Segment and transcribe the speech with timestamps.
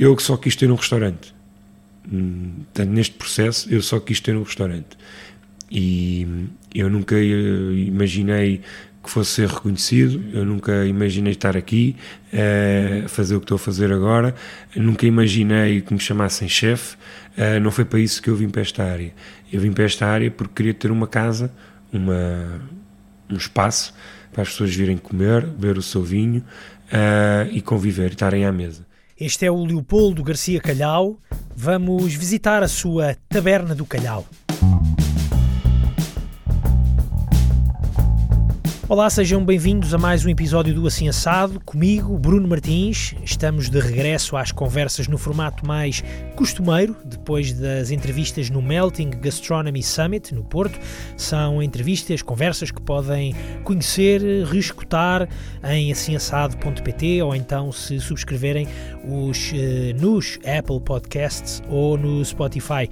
[0.00, 1.34] eu só quis ter um restaurante.
[2.10, 4.96] Hum, portanto, neste processo, eu só quis ter um restaurante.
[5.70, 6.26] E
[6.74, 8.62] eu nunca eh, imaginei
[9.02, 11.96] que fosse ser reconhecido, eu nunca imaginei estar aqui
[12.32, 14.34] a uh, fazer o que estou a fazer agora,
[14.76, 16.96] nunca imaginei que me chamassem chefe,
[17.38, 19.14] uh, não foi para isso que eu vim para esta área.
[19.50, 21.50] Eu vim para esta área porque queria ter uma casa,
[21.90, 22.60] uma,
[23.30, 23.94] um espaço
[24.32, 26.44] para as pessoas virem comer, beber o seu vinho
[26.92, 28.89] uh, e conviver, estarem à mesa.
[29.20, 31.18] Este é o Leopoldo Garcia Calhau.
[31.54, 34.24] Vamos visitar a sua Taberna do Calhau.
[38.90, 41.60] Olá, sejam bem-vindos a mais um episódio do Assim Assado.
[41.60, 43.14] Comigo, Bruno Martins.
[43.22, 46.02] Estamos de regresso às conversas no formato mais
[46.34, 50.76] costumeiro, depois das entrevistas no Melting Gastronomy Summit, no Porto.
[51.16, 55.28] São entrevistas, conversas que podem conhecer, reescutar
[55.62, 58.66] em assimassado.pt ou então se subscreverem
[59.04, 62.90] os, uh, nos Apple Podcasts ou no Spotify.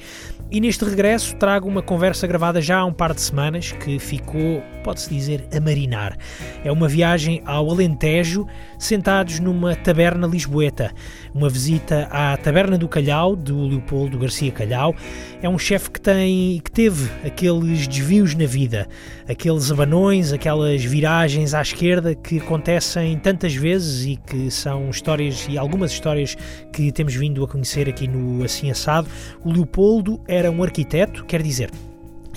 [0.51, 4.63] E neste regresso trago uma conversa gravada já há um par de semanas que ficou,
[4.83, 6.17] pode-se dizer, a marinar.
[6.65, 8.47] É uma viagem ao Alentejo,
[8.79, 10.91] sentados numa taberna lisboeta.
[11.35, 14.95] Uma visita à Taberna do Calhau, do Leopoldo Garcia Calhau.
[15.41, 18.89] É um chefe que tem que teve aqueles desvios na vida,
[19.29, 25.57] aqueles abanões, aquelas viragens à esquerda que acontecem tantas vezes e que são histórias e
[25.57, 26.37] algumas histórias
[26.73, 29.09] que temos vindo a conhecer aqui no Assim Assado.
[29.45, 31.71] O Leopoldo era um arquiteto, quer dizer,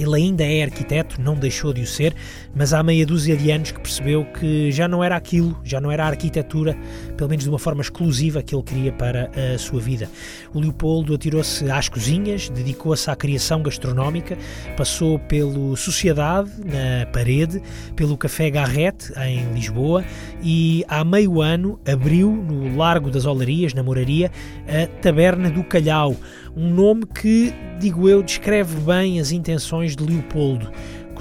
[0.02, 2.16] ele ainda é arquiteto, não deixou de o ser,
[2.56, 5.92] mas há meia dúzia de anos que percebeu que já não era aquilo, já não
[5.92, 6.76] era a arquitetura,
[7.16, 10.10] pelo menos de uma forma exclusiva, que ele queria para a sua vida.
[10.54, 14.38] O Leopoldo atirou-se às cozinhas, dedicou-se à criação gastronómica,
[14.76, 17.62] passou pelo Sociedade, na Parede,
[17.96, 20.04] pelo Café Garrete, em Lisboa,
[20.42, 24.32] e há meio ano abriu, no Largo das Olarias, na Moraria,
[24.68, 26.16] a Taberna do Calhau,
[26.56, 30.72] um nome que, digo eu, descreve bem as intenções de Leopoldo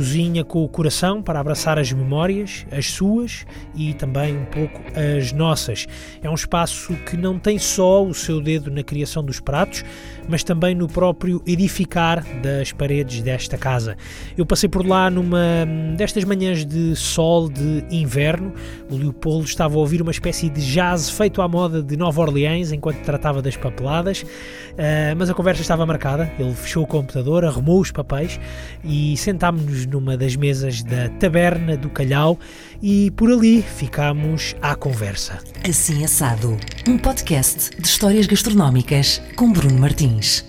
[0.01, 4.81] cozinha com o coração para abraçar as memórias, as suas e também um pouco
[5.19, 5.87] as nossas.
[6.23, 9.85] É um espaço que não tem só o seu dedo na criação dos pratos,
[10.31, 13.97] mas também no próprio edificar das paredes desta casa.
[14.37, 18.53] Eu passei por lá numa destas manhãs de sol de inverno.
[18.89, 22.73] O Leopoldo estava a ouvir uma espécie de jazz feito à moda de Nova Orleans
[22.73, 26.31] enquanto tratava das papeladas, uh, mas a conversa estava marcada.
[26.39, 28.39] Ele fechou o computador, arrumou os papéis
[28.85, 32.39] e sentámos-nos numa das mesas da Taberna do Calhau
[32.83, 35.39] e por ali ficámos à conversa.
[35.69, 36.57] Assim Assado,
[36.89, 40.41] um podcast de histórias gastronómicas com Bruno Martins.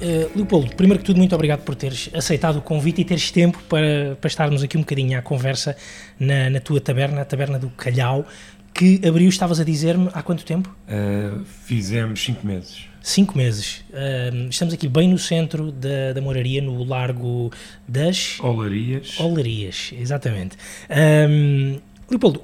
[0.00, 3.58] Uh, Leopoldo, primeiro que tudo, muito obrigado por teres aceitado o convite e teres tempo
[3.68, 5.76] para, para estarmos aqui um bocadinho à conversa
[6.20, 8.24] na, na tua taberna, a Taberna do Calhau,
[8.72, 10.74] que abriu, estavas a dizer-me, há quanto tempo?
[10.86, 13.84] Uh, fizemos cinco meses cinco meses.
[14.50, 17.50] Estamos aqui bem no centro da, da moraria, no Largo
[17.86, 18.38] das...
[18.40, 19.18] Olarias.
[19.18, 20.56] Olarias, exatamente.
[20.90, 21.80] Um,
[22.10, 22.40] Leopoldo,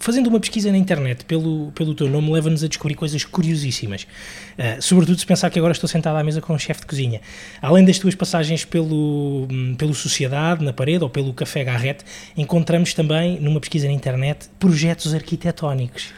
[0.00, 4.02] fazendo uma pesquisa na internet pelo, pelo teu nome leva-nos a descobrir coisas curiosíssimas.
[4.02, 7.20] Uh, sobretudo se pensar que agora estou sentado à mesa com um chefe de cozinha.
[7.62, 9.46] Além das tuas passagens pelo,
[9.78, 12.04] pelo Sociedade, na parede, ou pelo Café Garrete,
[12.36, 16.12] encontramos também, numa pesquisa na internet, projetos arquitetónicos.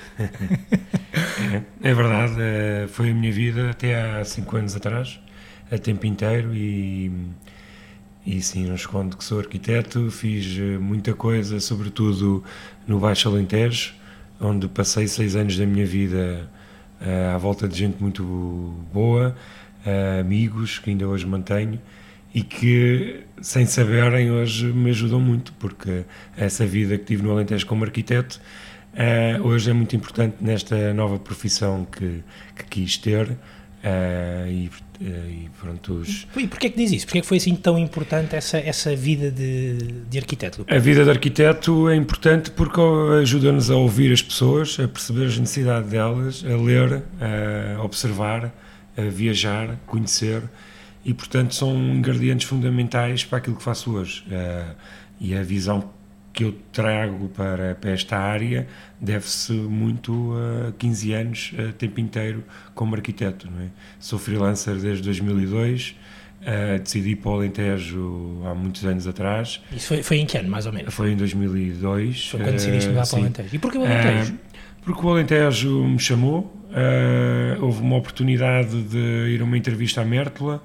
[1.53, 5.21] é, é, verdade, eh, foi a minha vida até há cinco anos atrás,
[5.71, 7.13] a tempo inteiro, e
[8.29, 12.45] e sim, não escondo que sou arquiteto, fiz eh, muita coisa, sobretudo
[12.87, 13.95] no Baixo Alentejo,
[14.39, 16.47] onde passei seis anos da minha vida
[17.01, 18.23] uh, à volta de gente muito
[18.93, 19.35] boa,
[19.87, 21.81] uh, amigos que ainda hoje mantenho
[22.35, 26.05] e que, sem saberem, hoje me ajudam muito, porque
[26.37, 28.43] essa vida que tive no Alentejo como arquiteto
[28.93, 32.23] uh, hoje é muito importante nesta nova profissão que,
[32.55, 33.39] que quis ter
[34.47, 34.69] e,
[35.01, 36.27] e, pronto, os...
[36.37, 37.07] E porquê que diz isso?
[37.07, 39.77] Porquê que foi assim tão importante essa, essa vida de,
[40.09, 40.65] de arquiteto?
[40.69, 42.81] A vida de arquiteto é importante porque
[43.21, 47.03] ajuda-nos a ouvir as pessoas, a perceber as necessidades delas, a ler,
[47.79, 48.53] a observar,
[48.97, 50.43] a viajar, conhecer
[51.05, 54.25] e, portanto, são ingredientes fundamentais para aquilo que faço hoje.
[54.27, 54.75] Uh,
[55.21, 55.91] e a visão
[56.39, 58.69] que eu trago para, para esta área
[59.01, 60.35] deve-se muito
[60.69, 62.45] a 15 anos, a tempo inteiro,
[62.77, 63.49] como arquiteto.
[63.61, 63.67] É?
[63.99, 65.97] Sou freelancer desde 2002,
[66.43, 69.61] uh, decidi para o Alentejo há muitos anos atrás.
[69.73, 70.95] Isso foi, foi em que ano, mais ou menos?
[70.95, 72.29] Foi em 2002.
[72.29, 73.49] Foi quando decidiste mudar uh, para o Alentejo.
[73.53, 74.33] E porquê o Alentejo?
[74.33, 74.39] Uh,
[74.83, 76.57] porque o Alentejo me chamou,
[77.61, 80.63] houve uma oportunidade de ir a uma entrevista à Mértola,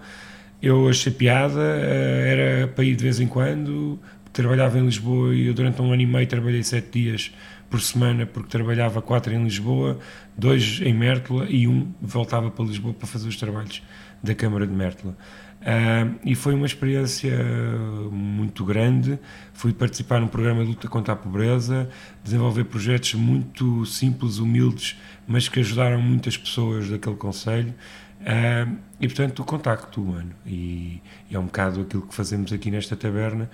[0.62, 4.00] eu achei piada, era para ir de vez em quando,
[4.34, 7.32] trabalhava em Lisboa e eu durante um ano e meio trabalhei sete dias
[7.70, 10.00] por semana porque trabalhava quatro em Lisboa,
[10.38, 13.82] dois em Mértola e um voltava para Lisboa para fazer os trabalhos
[14.22, 15.16] da Câmara de Mértola.
[15.64, 17.34] Uh, e foi uma experiência
[18.12, 19.18] muito grande.
[19.54, 21.90] Fui participar num programa de luta contra a pobreza,
[22.22, 27.74] desenvolver projetos muito simples, humildes, mas que ajudaram muitas pessoas daquele Conselho.
[28.24, 30.32] Uh, e portanto, o contacto humano.
[30.46, 33.50] E, e, é um bocado aquilo que fazemos aqui nesta taberna,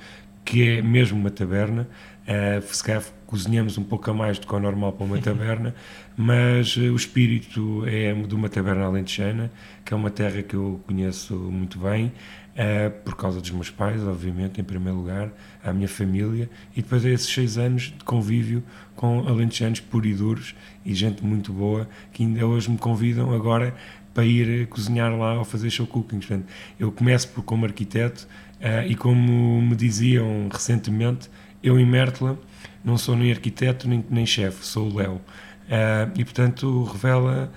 [0.50, 1.88] que é mesmo uma taberna.
[2.24, 5.76] Uh, se calhar cozinhamos um pouco a mais do que o normal para uma taberna,
[6.18, 9.52] mas uh, o espírito é de uma taberna alentejana,
[9.86, 14.04] que é uma terra que eu conheço muito bem, uh, por causa dos meus pais,
[14.04, 15.30] obviamente, em primeiro lugar,
[15.64, 18.64] a minha família, e depois é esses seis anos de convívio
[18.96, 23.76] com alentejanos puros e duros e gente muito boa, que ainda hoje me convidam agora
[24.16, 26.20] para ir cozinhar lá ou fazer show cooking.
[26.20, 26.46] Portanto,
[26.80, 28.28] eu começo por, como arquiteto
[28.60, 31.30] uh, e como me diziam recentemente,
[31.62, 32.40] eu em Mértola
[32.84, 35.16] não sou nem arquiteto nem, nem chefe, sou o Léo.
[35.16, 37.52] Uh, e portanto revela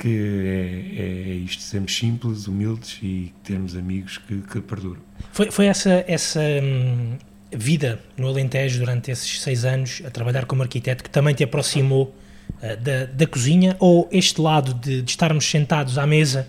[0.00, 5.00] que é, é, é, isto, sermos simples, humildes e termos amigos que, que perduram.
[5.30, 7.18] Foi, foi essa, essa hum,
[7.52, 12.14] vida no Alentejo durante esses seis anos a trabalhar como arquiteto que também te aproximou
[12.62, 16.48] uh, da, da cozinha ou este lado de, de, estarmos sentados à mesa,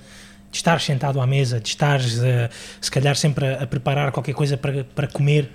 [0.51, 2.49] de estar sentado à mesa, de estar uh,
[2.79, 5.49] se calhar sempre a, a preparar qualquer coisa para, para comer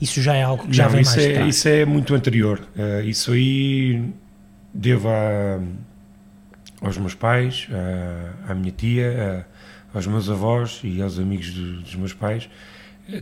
[0.00, 2.66] isso já é algo que já Não, vem isso mais é, Isso é muito anterior.
[2.74, 4.02] Uh, isso aí
[4.72, 5.60] devo a,
[6.80, 9.46] aos meus pais, a, à minha tia,
[9.92, 12.48] aos meus avós e aos amigos do, dos meus pais,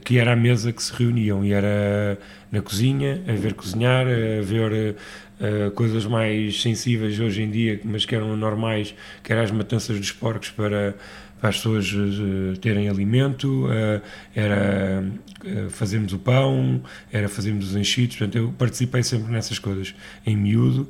[0.04, 2.18] que era a mesa que se reuniam e era
[2.50, 4.96] na cozinha, a ver cozinhar, a ver
[5.40, 9.98] uh, coisas mais sensíveis hoje em dia, mas que eram normais, que eram as matanças
[9.98, 10.94] dos porcos para
[11.40, 14.02] para as pessoas uh, terem alimento, uh,
[14.34, 15.04] era
[15.44, 16.82] uh, fazermos o pão,
[17.12, 19.94] era fazermos os enchidos, portanto eu participei sempre nessas coisas
[20.26, 20.88] em miúdo,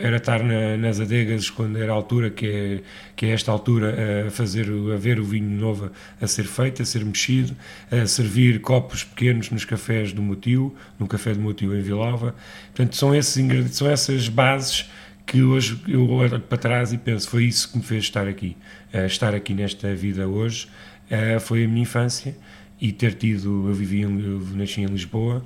[0.00, 2.80] era estar na, nas adegas quando era a altura que é,
[3.14, 6.84] que é esta altura a fazer, a ver o vinho novo a ser feito, a
[6.84, 7.54] ser mexido,
[7.88, 12.34] a servir copos pequenos nos cafés do Motil, no café do Motil em Vilava,
[12.74, 13.40] portanto são, esses,
[13.76, 14.86] são essas bases
[15.26, 18.56] que hoje eu olho para trás e penso, foi isso que me fez estar aqui.
[18.92, 20.68] Uh, estar aqui nesta vida hoje
[21.10, 22.36] uh, foi a minha infância
[22.80, 25.38] e ter tido, eu vivi, em, eu nasci em Lisboa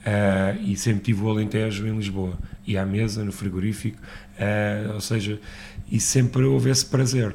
[0.00, 3.98] uh, e sempre tive o Alentejo em Lisboa e à mesa, no frigorífico,
[4.94, 5.40] ou seja,
[5.90, 7.34] e sempre houve esse prazer.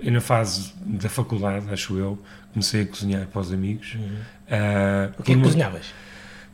[0.00, 2.18] e na fase da faculdade, acho eu,
[2.52, 3.94] comecei a cozinhar para os amigos.
[3.94, 4.16] Uhum.
[5.18, 5.86] o que é que cozinhavas?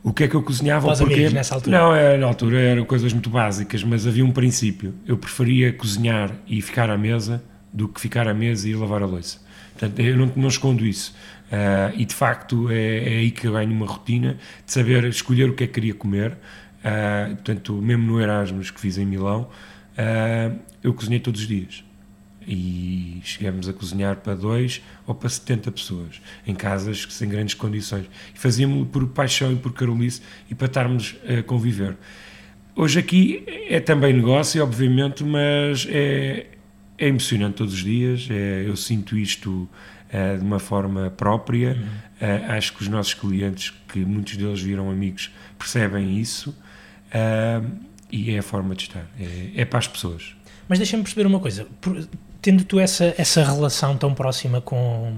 [0.07, 0.95] O que é que eu cozinhava?
[0.95, 1.29] Porque...
[1.31, 1.77] nessa altura?
[1.77, 4.93] Não, é, na altura eram coisas muito básicas, mas havia um princípio.
[5.05, 7.43] Eu preferia cozinhar e ficar à mesa
[7.73, 9.41] do que ficar à mesa e lavar a louça.
[9.73, 11.13] Portanto, eu não, não escondo isso.
[11.47, 15.49] Uh, e de facto é, é, aí que eu ganho uma rotina de saber escolher
[15.49, 16.37] o que é que queria comer.
[16.79, 21.83] Uh, portanto, mesmo no Erasmus que fiz em Milão, uh, eu cozinhei todos os dias
[22.47, 28.05] e chegamos a cozinhar para dois ou para 70 pessoas, em casas sem grandes condições.
[28.33, 31.97] E fazíamos por paixão e por carolice e para estarmos a conviver.
[32.73, 36.45] Hoje aqui é também negócio, obviamente, mas é,
[36.97, 38.27] é emocionante todos os dias.
[38.31, 39.67] É, eu sinto isto
[40.09, 41.71] é, de uma forma própria.
[41.71, 41.87] Uhum.
[42.21, 46.55] É, acho que os nossos clientes, que muitos deles viram amigos, percebem isso.
[47.11, 47.61] É,
[48.09, 49.05] e é a forma de estar.
[49.19, 50.35] É, é para as pessoas.
[50.69, 51.67] Mas deixa-me perceber uma coisa.
[52.41, 55.13] Tendo tu essa, essa relação tão próxima com,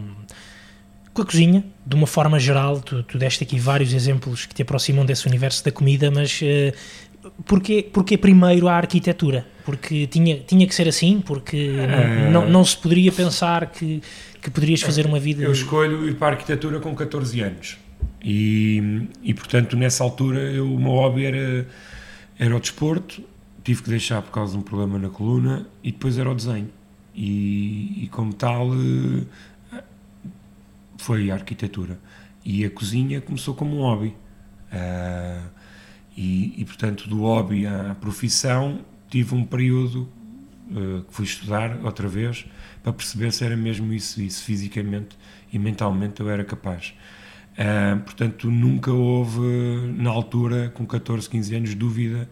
[1.13, 4.61] com a cozinha, de uma forma geral, tu, tu deste aqui vários exemplos que te
[4.61, 9.45] aproximam desse universo da comida, mas uh, porquê, porquê primeiro a arquitetura?
[9.65, 11.21] Porque tinha, tinha que ser assim?
[11.23, 14.01] Porque uh, não, não se poderia pensar que,
[14.41, 15.43] que poderias fazer uma vida...
[15.43, 17.77] Eu escolho ir para a arquitetura com 14 anos.
[18.23, 21.67] E, e portanto, nessa altura, eu, o meu hobby era,
[22.37, 23.23] era o desporto,
[23.63, 26.69] tive que deixar por causa de um problema na coluna e depois era o desenho.
[27.21, 29.83] E, e como tal, eh,
[30.97, 31.99] foi a arquitetura.
[32.45, 34.15] E a cozinha começou como um hobby.
[34.71, 35.49] Uh,
[36.15, 40.07] e, e, portanto, do hobby à profissão, tive um período
[40.71, 42.45] uh, que fui estudar outra vez
[42.81, 45.17] para perceber se era mesmo isso, isso fisicamente
[45.51, 46.93] e mentalmente eu era capaz.
[47.53, 49.41] Uh, portanto, nunca houve,
[49.97, 52.29] na altura, com 14, 15 anos, dúvida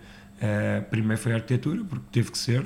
[0.91, 2.63] primeiro foi a arquitetura, porque teve que ser.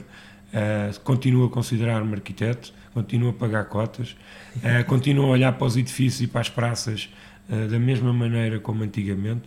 [0.52, 4.18] Uh, continuo a considerar-me arquiteto, continuo a pagar cotas,
[4.58, 7.10] uh, continuo a olhar para os edifícios e para as praças
[7.48, 9.44] uh, da mesma maneira como antigamente.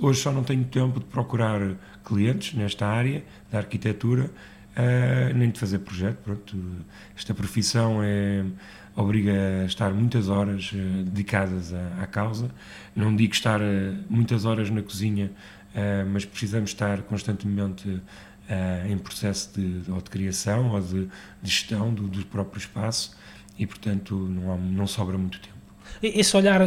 [0.00, 1.60] Hoje só não tenho tempo de procurar
[2.04, 3.22] clientes nesta área
[3.52, 4.30] da arquitetura,
[5.34, 6.18] nem de fazer projeto.
[6.22, 6.56] Pronto,
[7.16, 8.44] esta profissão é,
[8.94, 10.70] obriga a estar muitas horas
[11.04, 12.48] dedicadas à, à, causa.
[12.94, 13.60] Não digo estar
[14.08, 15.32] muitas horas na cozinha,
[16.12, 18.00] mas precisamos estar constantemente
[18.88, 21.06] em processo de, ou de criação ou de,
[21.42, 23.16] de gestão do, do, próprio espaço
[23.58, 25.56] e, portanto, não, há, não sobra muito tempo.
[26.02, 26.62] Esse olhar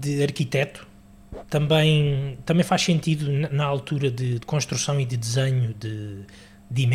[0.00, 0.86] de arquiteto
[1.48, 6.20] também, também faz sentido na altura de, de construção e de desenho de,
[6.70, 6.86] de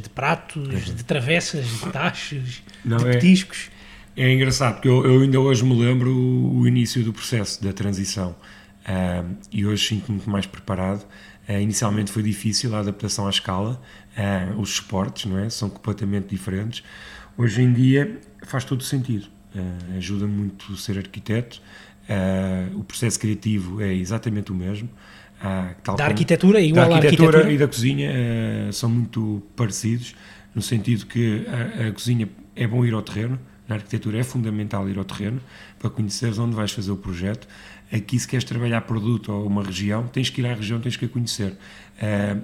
[0.00, 0.94] de pratos, uhum.
[0.94, 3.70] de travessas, de tachos, Não, de é, petiscos.
[4.16, 7.72] É engraçado, porque eu, eu, ainda hoje me lembro o, o início do processo da
[7.72, 11.04] transição uh, e hoje sinto-me muito mais preparado.
[11.48, 13.80] Uh, inicialmente foi difícil a adaptação à escala,
[14.16, 15.50] uh, os suportes não é?
[15.50, 16.82] são completamente diferentes.
[17.36, 19.26] Hoje em dia faz todo sentido,
[19.96, 21.60] ajuda muito ser arquiteto,
[22.04, 24.88] Uh, o processo criativo é exatamente o mesmo.
[25.40, 30.14] Uh, da arquitetura igual da arquitetura, arquitetura e da cozinha uh, são muito parecidos,
[30.54, 34.88] no sentido que a, a, cozinha é bom ir ao terreno, na arquitetura é fundamental
[34.88, 35.40] ir ao terreno
[35.78, 37.48] para conheceres onde vais fazer o projeto.
[37.94, 41.04] Aqui, se queres trabalhar produto ou uma região, tens que ir à região, tens que
[41.04, 41.52] a conhecer.
[41.52, 42.42] Uh,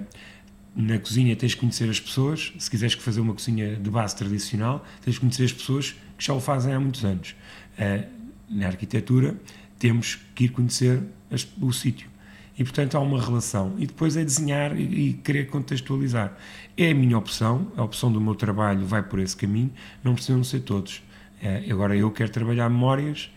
[0.73, 4.85] na cozinha tens que conhecer as pessoas, se quiseres fazer uma cozinha de base tradicional,
[5.01, 7.35] tens que conhecer as pessoas que já o fazem há muitos anos.
[7.77, 8.07] Uh,
[8.49, 9.35] na arquitetura,
[9.77, 12.09] temos que ir conhecer as, o sítio.
[12.57, 13.75] E, portanto, há uma relação.
[13.77, 16.33] E depois é desenhar e, e, querer contextualizar.
[16.77, 20.45] É a minha opção, a opção do meu trabalho vai por esse caminho, não precisam
[20.45, 21.03] ser todos.
[21.43, 23.29] É, agora, eu quero trabalhar memórias,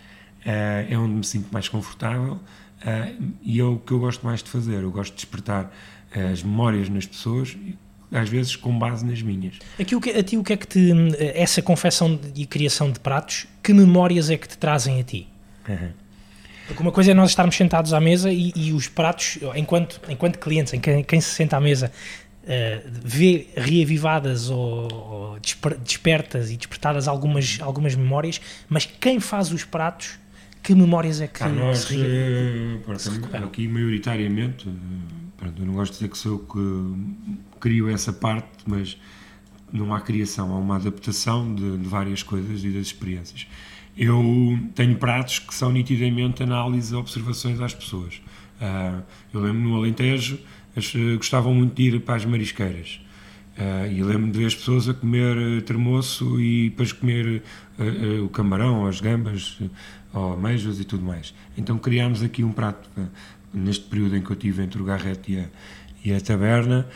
[0.45, 2.39] é, é onde me sinto mais confortável
[2.85, 4.83] é, e é o que eu gosto mais de fazer.
[4.83, 5.73] Eu gosto de despertar
[6.33, 7.57] as memórias nas pessoas,
[8.13, 9.59] às vezes com base nas minhas.
[9.79, 10.93] Aqui, a ti, o que é que te.
[11.35, 15.27] Essa confecção e criação de pratos, que memórias é que te trazem a ti?
[15.69, 15.91] Uhum.
[16.67, 20.39] Porque uma coisa é nós estarmos sentados à mesa e, e os pratos, enquanto, enquanto
[20.39, 21.93] clientes, em quem, quem se senta à mesa,
[22.45, 29.53] uh, vê reavivadas ou, ou desper, despertas e despertadas algumas, algumas memórias, mas quem faz
[29.53, 30.19] os pratos,
[30.65, 34.73] que memórias é que ah, nós, se, uh, se Aqui, maioritariamente, uh,
[35.59, 38.99] eu não gosto de dizer que sou eu que crio essa parte, mas
[39.71, 43.47] não há criação, há uma adaptação de, de várias coisas e das experiências.
[43.95, 48.23] Eu tenho pratos que são nitidamente análise, observações às pessoas.
[48.59, 49.03] Uh,
[49.35, 50.41] eu lembro no Alentejo,
[50.75, 53.01] as, uh, gostavam muito de ir para as marisqueiras.
[53.57, 57.41] Uh, e lembro de ver as pessoas a comer uh, termoço e depois comer
[57.79, 59.61] uh, o camarão, as gambas,
[60.15, 61.35] ou ameijas e tudo mais.
[61.59, 62.89] Então criámos aqui um prato,
[63.53, 65.45] neste período em que eu tive entre o Garrete e a,
[66.05, 66.87] e a taberna,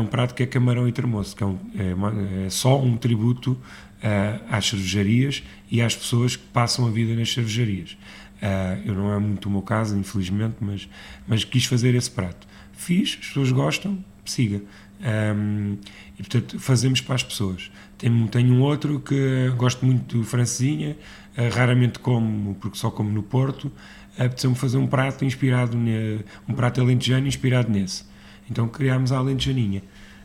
[0.00, 2.12] um prato que é camarão e termoço, que é, um, é, uma,
[2.46, 3.58] é só um tributo
[4.00, 7.96] uh, às cervejarias e às pessoas que passam a vida nas cervejarias.
[8.42, 10.88] Uh, eu não é muito o meu caso, infelizmente, mas,
[11.26, 12.46] mas quis fazer esse prato.
[12.72, 14.62] Fiz, as pessoas gostam, siga.
[15.00, 15.78] Um,
[16.18, 17.70] e portanto fazemos para as pessoas.
[18.00, 20.96] Tenho, tenho um outro que gosto muito do francesinha,
[21.36, 23.70] uh, raramente como, porque só como no Porto.
[24.18, 28.04] Apeteceu-me fazer um prato inspirado, ne, um prato alentejano inspirado nesse.
[28.50, 29.82] Então criámos a alentejaninha.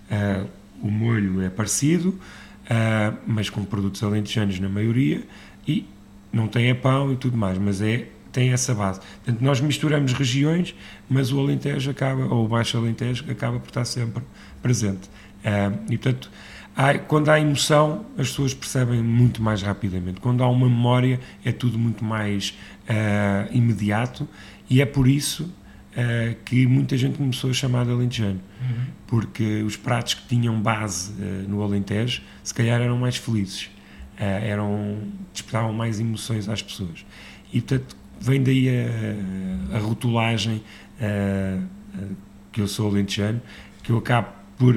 [0.10, 0.48] Uh,
[0.82, 5.24] o molho é parecido, uh, mas com produtos alentejanos na maioria,
[5.68, 5.86] e
[6.32, 9.00] não tem é pão e tudo mais, mas é tem essa base.
[9.00, 10.76] Portanto, nós misturamos regiões,
[11.10, 14.22] mas o Alentejo acaba, ou o Baixo Alentejo, acaba por estar sempre
[14.62, 15.08] presente.
[15.40, 16.30] Uh, e, portanto,
[16.76, 20.20] há, quando há emoção, as pessoas percebem muito mais rapidamente.
[20.20, 22.58] Quando há uma memória, é tudo muito mais
[22.90, 24.28] uh, imediato,
[24.70, 28.42] e é por isso uh, que muita gente começou a chamar de alentejano.
[28.62, 28.86] Uhum.
[29.08, 31.14] Porque os pratos que tinham base
[31.48, 33.70] no Alentejo, se calhar eram mais felizes.
[34.18, 34.98] eram,
[35.32, 37.06] despertavam mais emoções às pessoas.
[37.54, 40.64] E, portanto, vem daí a, a rotulagem
[42.52, 43.40] que eu sou alentejano,
[43.84, 44.74] que eu acabo por,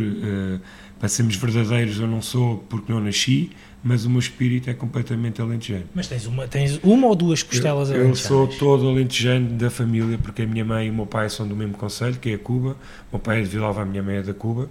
[0.99, 3.51] para sermos verdadeiros, eu não sou porque não nasci,
[3.83, 5.85] mas o meu espírito é completamente alentejano.
[5.95, 10.19] Mas tens uma, tens uma ou duas costelas eu, eu sou todo alentejano da família,
[10.19, 12.39] porque a minha mãe e o meu pai são do mesmo conselho, que é a
[12.39, 12.71] Cuba.
[13.11, 14.69] O meu pai é de Vila a minha mãe é da Cuba.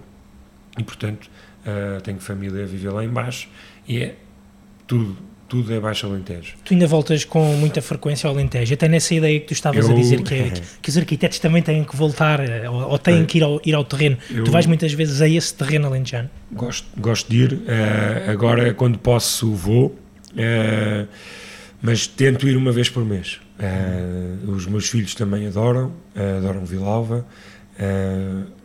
[0.78, 1.30] E, portanto,
[1.64, 3.48] uh, tenho família a viver lá embaixo.
[3.86, 4.16] E é
[4.86, 5.16] tudo,
[5.48, 6.54] tudo é Baixo Alentejo.
[6.62, 9.92] Tu ainda voltas com muita frequência ao Alentejo, até nessa ideia que tu estavas eu,
[9.92, 10.52] a dizer, que, é,
[10.82, 12.40] que, os arquitetos também têm que voltar
[12.70, 14.18] ou, ou têm que ir ao, ir ao terreno.
[14.30, 16.28] Eu, tu vais muitas vezes a esse terreno alentejano?
[16.52, 21.08] Gosto, gosto de ir, uh, agora quando posso vou, uh,
[21.80, 23.40] mas tento ir uma vez por mês.
[23.58, 27.26] Uh, os meus filhos também adoram, adoram Vilalva.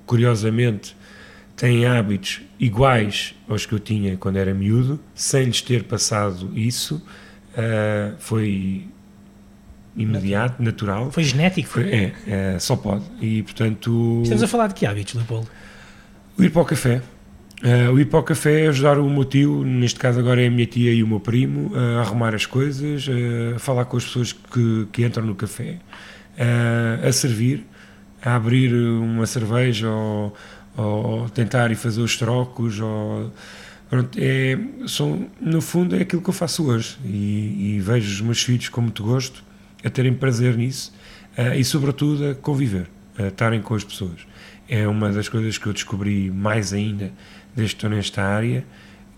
[0.05, 0.95] curiosamente,
[1.63, 7.01] têm hábitos iguais aos que eu tinha quando era miúdo, sem lhes ter passado isso.
[7.53, 8.85] Uh, foi
[9.95, 11.09] imediato, natural.
[11.09, 11.69] Foi genético?
[11.69, 13.05] Foi, é, é, só pode.
[13.21, 14.19] E portanto.
[14.23, 15.47] Estamos a falar de que hábitos, Leopoldo?
[16.37, 17.01] O ir para o café.
[17.61, 20.47] Uh, o ir para o café é ajudar o meu tio, neste caso agora é
[20.47, 23.85] a minha tia e o meu primo, uh, a arrumar as coisas, uh, a falar
[23.85, 25.77] com as pessoas que, que entram no café,
[27.07, 27.65] a servir,
[28.21, 30.35] a abrir uma cerveja ou,
[30.75, 32.79] ou tentar e fazer os trocos.
[32.79, 33.31] Ou,
[33.89, 38.21] pronto, é, são, no fundo é aquilo que eu faço hoje e, e vejo os
[38.21, 39.43] meus filhos com muito gosto
[39.83, 40.93] a terem prazer nisso
[41.55, 42.87] e, sobretudo, a conviver,
[43.17, 44.25] a estarem com as pessoas.
[44.69, 47.11] É uma das coisas que eu descobri mais ainda
[47.55, 48.65] desde que estou nesta área,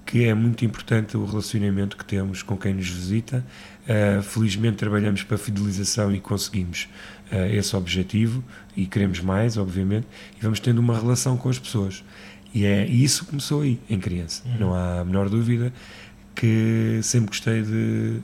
[0.05, 3.43] que é muito importante o relacionamento que temos com quem nos visita.
[3.83, 7.14] Uh, felizmente trabalhamos para a fidelização e conseguimos uh,
[7.51, 8.43] esse objetivo
[8.75, 12.03] e queremos mais, obviamente, e vamos tendo uma relação com as pessoas.
[12.53, 14.41] E é e isso começou aí, em criança.
[14.45, 14.57] Uhum.
[14.59, 15.73] Não há a menor dúvida
[16.35, 18.19] que sempre gostei de.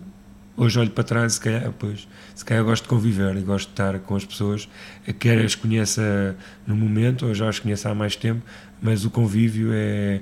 [0.56, 3.74] Hoje olho para trás se calhar, pois, se calhar gosto de conviver e gosto de
[3.74, 4.70] estar com as pessoas,
[5.18, 6.36] quer as conheça
[6.68, 8.42] no momento ou já as conheça há mais tempo,
[8.82, 10.22] mas o convívio é.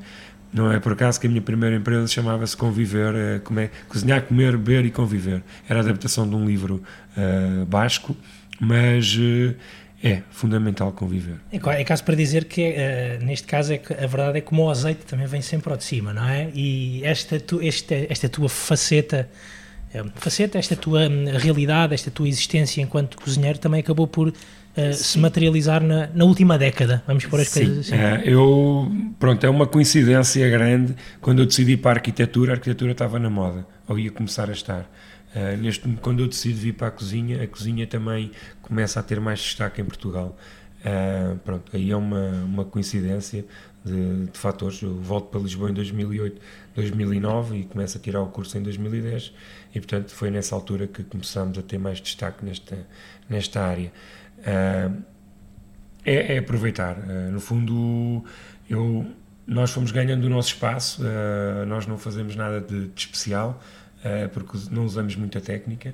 [0.52, 4.58] Não é por acaso que a minha primeira empresa chamava-se Conviver, é, comer, cozinhar, comer,
[4.58, 5.44] beber e conviver.
[5.68, 6.82] Era a adaptação de um livro
[7.16, 8.18] uh, basco,
[8.60, 9.56] mas uh,
[10.04, 11.36] é fundamental conviver.
[11.52, 14.54] É, é caso para dizer que, uh, neste caso, é que a verdade é que
[14.54, 16.50] o azeite também vem sempre ao de cima, não é?
[16.54, 19.30] E esta, tu, esta, esta tua faceta,
[20.16, 25.18] faceta, esta tua hum, realidade, esta tua existência enquanto cozinheiro também acabou por uh, se
[25.18, 27.66] materializar na, na, última década, vamos pôr as Sim.
[27.66, 27.96] coisas assim.
[27.96, 32.92] É, eu, pronto, é uma coincidência grande, quando eu decidi para a arquitetura, a arquitetura
[32.92, 34.90] estava na moda, ou ia começar a estar.
[35.36, 38.32] Uh, neste, quando eu decido vir para a cozinha, a cozinha também
[38.62, 40.36] começa a ter mais destaque em Portugal.
[40.80, 43.46] Uh, pronto, aí é uma, uma coincidência
[43.84, 44.82] de, de, fatores.
[44.82, 46.42] Eu volto para Lisboa em 2008,
[46.74, 49.34] 2009 e começo a tirar o curso em 2010
[49.76, 52.88] e, portanto, foi nessa altura que começamos a ter mais destaque nesta,
[53.30, 53.92] nesta área.
[54.40, 55.04] Uh,
[56.06, 56.98] é, é, aproveitar.
[56.98, 58.24] Uh, no fundo,
[58.70, 59.06] eu,
[59.46, 61.04] nós fomos ganhando o nosso espaço,
[61.68, 63.62] nós não fazemos nada de, de especial,
[64.34, 65.94] porque não usamos muita técnica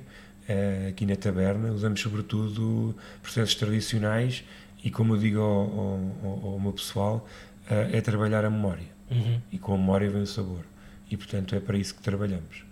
[0.88, 4.44] aqui na taberna, usamos sobretudo processos tradicionais
[4.84, 7.26] e, como eu digo ao, ao, ao meu pessoal,
[7.68, 8.86] é trabalhar a memória.
[9.10, 9.40] Uhum.
[9.52, 10.64] E com a memória vem o sabor.
[11.10, 12.64] E, portanto, é para isso que trabalhamos.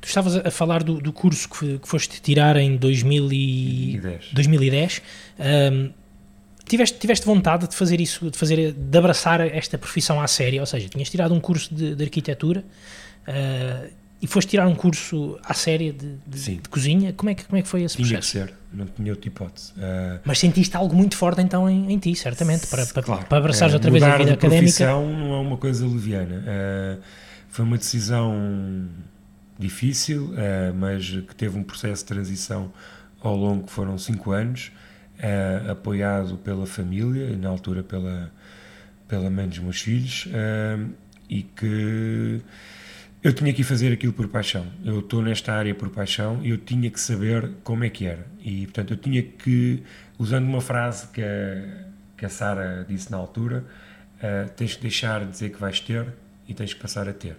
[0.00, 4.30] Tu estavas a falar do, do curso que, que, foste tirar em 2010.
[4.32, 5.02] 2010.
[5.38, 5.92] Um,
[6.66, 10.66] tiveste, tiveste vontade de fazer isso, de fazer, de abraçar esta profissão à séria, ou
[10.66, 12.64] seja, tinhas tirado um curso de, de arquitetura
[13.28, 13.90] uh,
[14.22, 17.12] e foste tirar um curso à séria de, de, de, cozinha.
[17.12, 18.30] Como é que como é que foi esse tinha processo?
[18.30, 19.72] Tinha que ser, não tinha outra hipótese.
[19.72, 23.38] Uh, Mas sentiste algo muito forte então em, em ti, certamente, para, para, claro, para
[23.38, 24.86] abraçares uh, outra vez a vida académica.
[24.86, 26.36] não é uma coisa leviana.
[26.36, 27.02] Uh,
[27.48, 28.88] foi uma decisão
[29.58, 32.72] difícil, uh, mas que teve um processo de transição
[33.20, 34.70] ao longo que foram cinco anos,
[35.18, 38.30] uh, apoiado pela família, na altura pela,
[39.08, 40.90] pela mãe dos meus filhos, uh,
[41.28, 42.40] e que
[43.22, 44.66] eu tinha que fazer aquilo por paixão.
[44.84, 48.26] Eu estou nesta área por paixão e eu tinha que saber como é que era.
[48.40, 49.82] E, portanto, eu tinha que,
[50.18, 53.64] usando uma frase que a, que a Sara disse na altura,
[54.56, 56.06] tens que deixar de dizer que vais ter
[56.48, 57.36] e tens que passar a ter.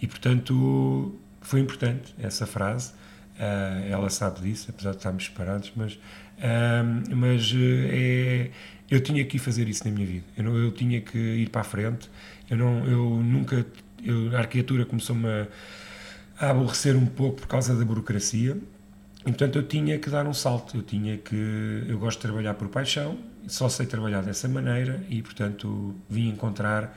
[0.00, 2.92] E, portanto, foi importante essa frase.
[3.36, 8.50] Uh, ela sabe disso, apesar de estarmos separados, mas, uh, mas uh, é,
[8.90, 10.24] eu tinha que fazer isso na minha vida.
[10.36, 12.08] Eu, não, eu tinha que ir para a frente.
[12.48, 13.66] Eu, não, eu nunca.
[14.04, 15.46] Eu, a arquitetura começou-me a,
[16.38, 18.56] a aborrecer um pouco por causa da burocracia.
[19.20, 20.76] E, portanto, eu tinha que dar um salto.
[20.76, 21.84] Eu tinha que.
[21.88, 26.96] Eu gosto de trabalhar por paixão, só sei trabalhar dessa maneira e, portanto, vim encontrar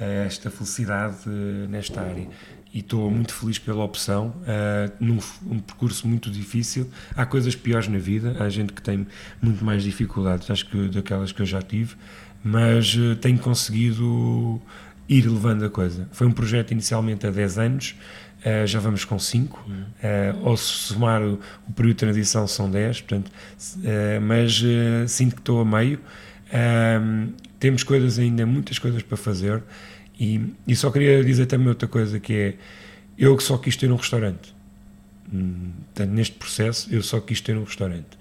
[0.00, 1.28] esta felicidade
[1.68, 2.28] nesta área
[2.72, 4.34] e estou muito feliz pela opção.
[4.42, 9.06] Uh, num um percurso muito difícil, há coisas piores na vida, há gente que tem
[9.40, 11.96] muito mais dificuldades, acho que daquelas que eu já tive,
[12.44, 14.60] mas uh, tenho conseguido
[15.08, 16.08] ir levando a coisa.
[16.12, 17.96] Foi um projeto inicialmente há 10 anos,
[18.40, 19.68] uh, já vamos com 5, uh,
[20.42, 23.30] ou se somar o, o, período de transição são 10, portanto,
[24.22, 24.62] mas
[25.06, 26.00] sinto que estou a meio.
[27.58, 29.62] temos coisas ainda, muitas coisas para fazer
[30.18, 32.54] e, e só queria dizer também outra coisa que é
[33.16, 34.54] eu que só quis ter um restaurante.
[35.32, 38.18] Hum, portanto, neste processo eu só quis ter um restaurante.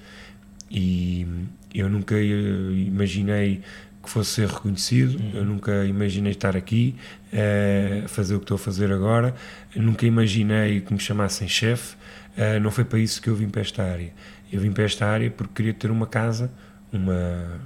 [0.70, 1.26] E
[1.74, 3.62] eu nunca imaginei
[4.08, 5.32] que fosse ser reconhecido, uhum.
[5.34, 6.96] eu nunca imaginei estar aqui
[7.34, 9.36] uh, fazer o que estou a fazer agora,
[9.76, 11.96] eu nunca imaginei que me chamassem chefe,
[12.38, 14.14] uh, não foi para isso que eu vim para esta área.
[14.52, 16.50] Eu vim para esta área porque queria ter uma casa,
[16.92, 17.60] uma,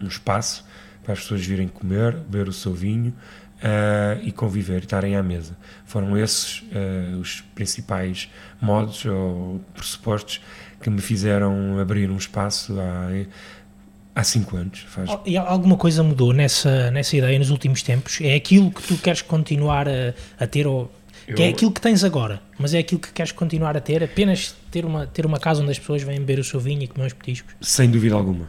[0.00, 0.66] um espaço
[1.04, 3.14] para as pessoas virem comer, beber o seu vinho,
[3.58, 5.56] uh, e conviver, estarem à mesa.
[5.86, 6.64] Foram esses
[7.20, 8.28] os principais
[8.60, 10.40] modos ou pressupostos
[10.80, 13.10] que me fizeram abrir um espaço há,
[14.18, 14.80] Há cinco anos.
[14.80, 15.08] Faz...
[15.24, 18.18] E alguma coisa mudou nessa, nessa ideia nos últimos tempos?
[18.20, 20.90] É aquilo que tu queres continuar a, a ter ou
[21.24, 24.56] que é aquilo que tens agora, mas é aquilo que queres continuar a ter, apenas
[24.72, 27.06] ter uma, ter uma casa onde as pessoas vêm beber o seu vinho e comer
[27.06, 27.54] os petiscos?
[27.60, 28.48] Sem dúvida alguma.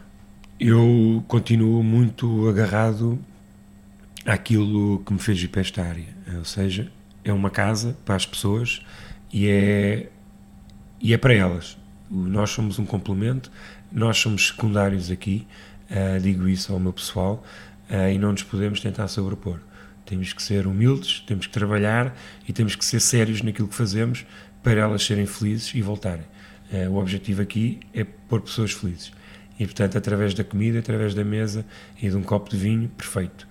[0.60, 3.20] Eu continuo muito agarrado
[4.26, 6.92] àquilo que me fez ir para esta área, ou seja,
[7.24, 8.82] é uma casa para as pessoas
[9.32, 10.10] e é,
[11.00, 11.78] e é para elas.
[12.10, 13.52] Nós somos um complemento,
[13.92, 15.48] nós somos secundários aqui,
[15.90, 17.44] uh, digo isso ao meu pessoal,
[17.90, 19.60] uh, e não nos podemos tentar sobrepor.
[20.06, 22.16] Temos que ser humildes, temos que trabalhar
[22.48, 24.26] e temos que ser sérios naquilo que fazemos
[24.64, 26.26] para elas serem felizes e voltarem.
[26.72, 29.12] Uh, o objetivo aqui é pôr pessoas felizes.
[29.60, 31.66] E, portanto, através da comida, através da mesa
[32.02, 33.50] e de um copo de vinho, perfeito.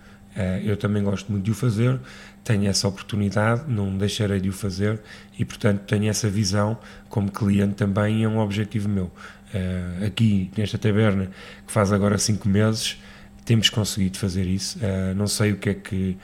[0.63, 1.99] Eu também gosto muito de o fazer,
[2.45, 5.01] tenho essa oportunidade, não deixarei de o fazer
[5.39, 9.11] e, portanto, tenho essa visão como cliente também, é um objetivo meu.
[9.55, 11.31] Uh, aqui, nesta taberna,
[11.67, 12.99] que faz agora cinco meses,
[13.45, 14.79] temos conseguido fazer isso.
[14.79, 16.17] Uh, não sei o que é que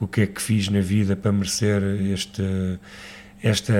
[0.00, 1.80] o que é que fiz na vida para merecer
[2.12, 2.42] este,
[3.40, 3.72] esta,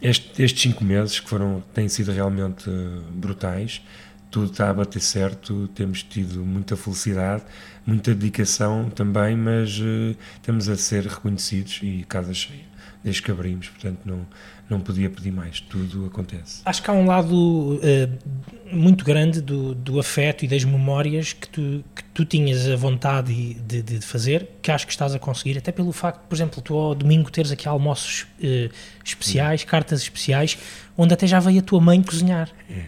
[0.00, 2.70] este, estes cinco meses que foram, têm sido realmente
[3.10, 3.82] brutais.
[4.30, 7.42] Tudo está a bater certo, temos tido muita felicidade,
[7.84, 12.72] muita dedicação também, mas uh, estamos a ser reconhecidos e casa cheia
[13.04, 14.26] desde que abrimos, portanto não,
[14.72, 16.62] não podia pedir mais, tudo acontece.
[16.64, 17.34] Acho que há um lado
[17.76, 22.74] uh, muito grande do, do afeto e das memórias que tu, que tu tinhas a
[22.74, 26.62] vontade de, de, fazer, que acho que estás a conseguir, até pelo facto, por exemplo,
[26.62, 28.72] tu ao domingo teres aqui almoços uh,
[29.04, 30.58] especiais, cartas especiais,
[30.96, 32.48] onde até já veio a tua mãe cozinhar.
[32.70, 32.86] É.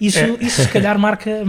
[0.00, 0.36] Isso, é.
[0.40, 1.44] isso se calhar marca,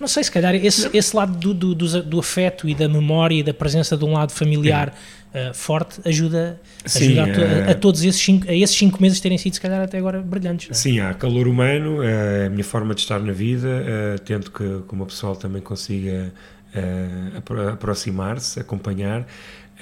[0.00, 3.34] não sei, se calhar esse, esse lado do, do, do, do afeto e da memória
[3.34, 4.94] e da presença de um lado familiar
[5.34, 5.50] é.
[5.50, 9.00] uh, forte ajuda, Sim, ajuda a, a, a, eh, todos esses cinco, a esses cinco
[9.02, 10.70] meses terem sido se calhar até agora brilhantes.
[10.70, 10.74] É?
[10.74, 14.64] Sim, há calor humano, é a minha forma de estar na vida, uh, tento que,
[14.88, 16.32] que o pessoal também consiga
[16.74, 19.26] uh, aproximar-se, acompanhar.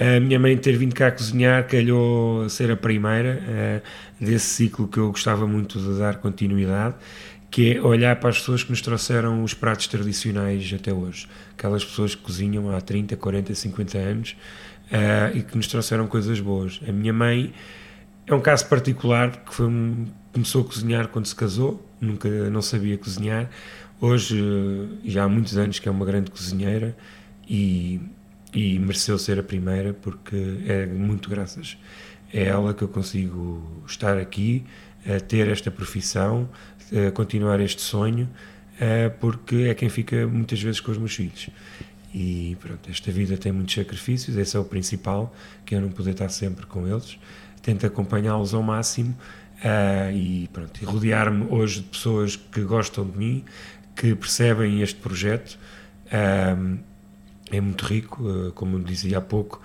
[0.01, 4.99] A minha mãe ter vindo cá cozinhar calhou ser a primeira uh, desse ciclo que
[4.99, 6.97] eu gostava muito de dar continuidade
[7.51, 11.27] que é olhar para as pessoas que nos trouxeram os pratos tradicionais até hoje.
[11.57, 14.37] Aquelas pessoas que cozinham há 30, 40, 50 anos
[14.93, 16.81] uh, e que nos trouxeram coisas boas.
[16.87, 17.53] A minha mãe
[18.27, 22.61] é um caso particular porque foi um, começou a cozinhar quando se casou, nunca não
[22.61, 23.49] sabia cozinhar.
[24.01, 24.39] Hoje,
[25.05, 26.97] já há muitos anos que é uma grande cozinheira
[27.49, 28.01] e,
[28.53, 31.77] e mereceu ser a primeira porque é muito graças
[32.33, 34.65] a ela que eu consigo estar aqui,
[35.07, 36.49] a ter esta profissão,
[37.15, 38.29] continuar este sonho,
[38.79, 41.51] uh, porque é quem fica muitas vezes com os meus filhos.
[42.15, 46.13] E pronto, esta vida tem muitos sacrifícios, esse é o principal, que eu não poder
[46.13, 47.19] estar sempre com eles.
[47.63, 49.17] Tento acompanhá-los ao máximo
[49.59, 53.45] uh, e, pronto, rodear-me hoje de pessoas que gostam de mim,
[53.95, 55.59] que percebem este projeto.
[56.07, 56.79] Uh,
[57.51, 59.63] é muito rico, como dizia há pouco,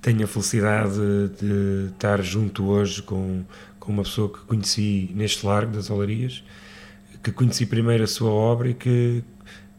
[0.00, 0.94] tenho a felicidade
[1.40, 3.42] de estar junto hoje com,
[3.80, 6.44] com uma pessoa que conheci neste largo das Olarias
[7.24, 9.24] que conheci primeiro a sua obra e que,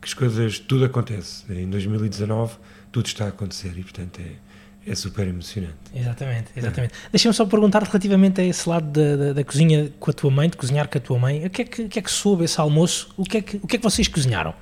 [0.01, 1.43] que as coisas, tudo acontece.
[1.49, 2.55] Em 2019
[2.91, 5.75] tudo está a acontecer e portanto é, é super emocionante.
[5.93, 6.93] Exatamente, exatamente.
[6.93, 7.09] É.
[7.11, 10.49] Deixa-me só perguntar relativamente a esse lado da, da, da, cozinha com a tua mãe,
[10.49, 12.59] de cozinhar com a tua mãe, o que é que, que, é que soube esse
[12.59, 13.13] almoço?
[13.15, 14.53] O que, é que, o que é que vocês cozinharam?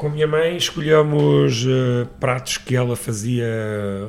[0.00, 3.44] Com a minha mãe escolhemos uh, pratos que ela fazia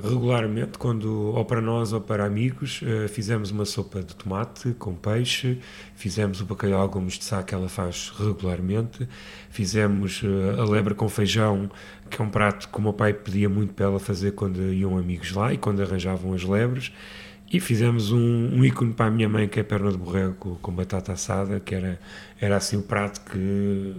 [0.01, 2.81] regularmente, quando ou para nós ou para amigos.
[2.81, 5.59] Uh, fizemos uma sopa de tomate com peixe,
[5.93, 9.05] fizemos o bacalhau gomes de sá que ela faz regularmente,
[9.49, 11.69] fizemos uh, a lebre com feijão,
[12.09, 14.97] que é um prato que o meu pai pedia muito para ela fazer quando iam
[14.97, 16.93] amigos lá e quando arranjavam as lebres.
[17.51, 20.35] E fizemos um, um ícone para a minha mãe, que é a perna de borrego
[20.35, 21.99] com, com batata assada, que era,
[22.39, 23.93] era assim o prato que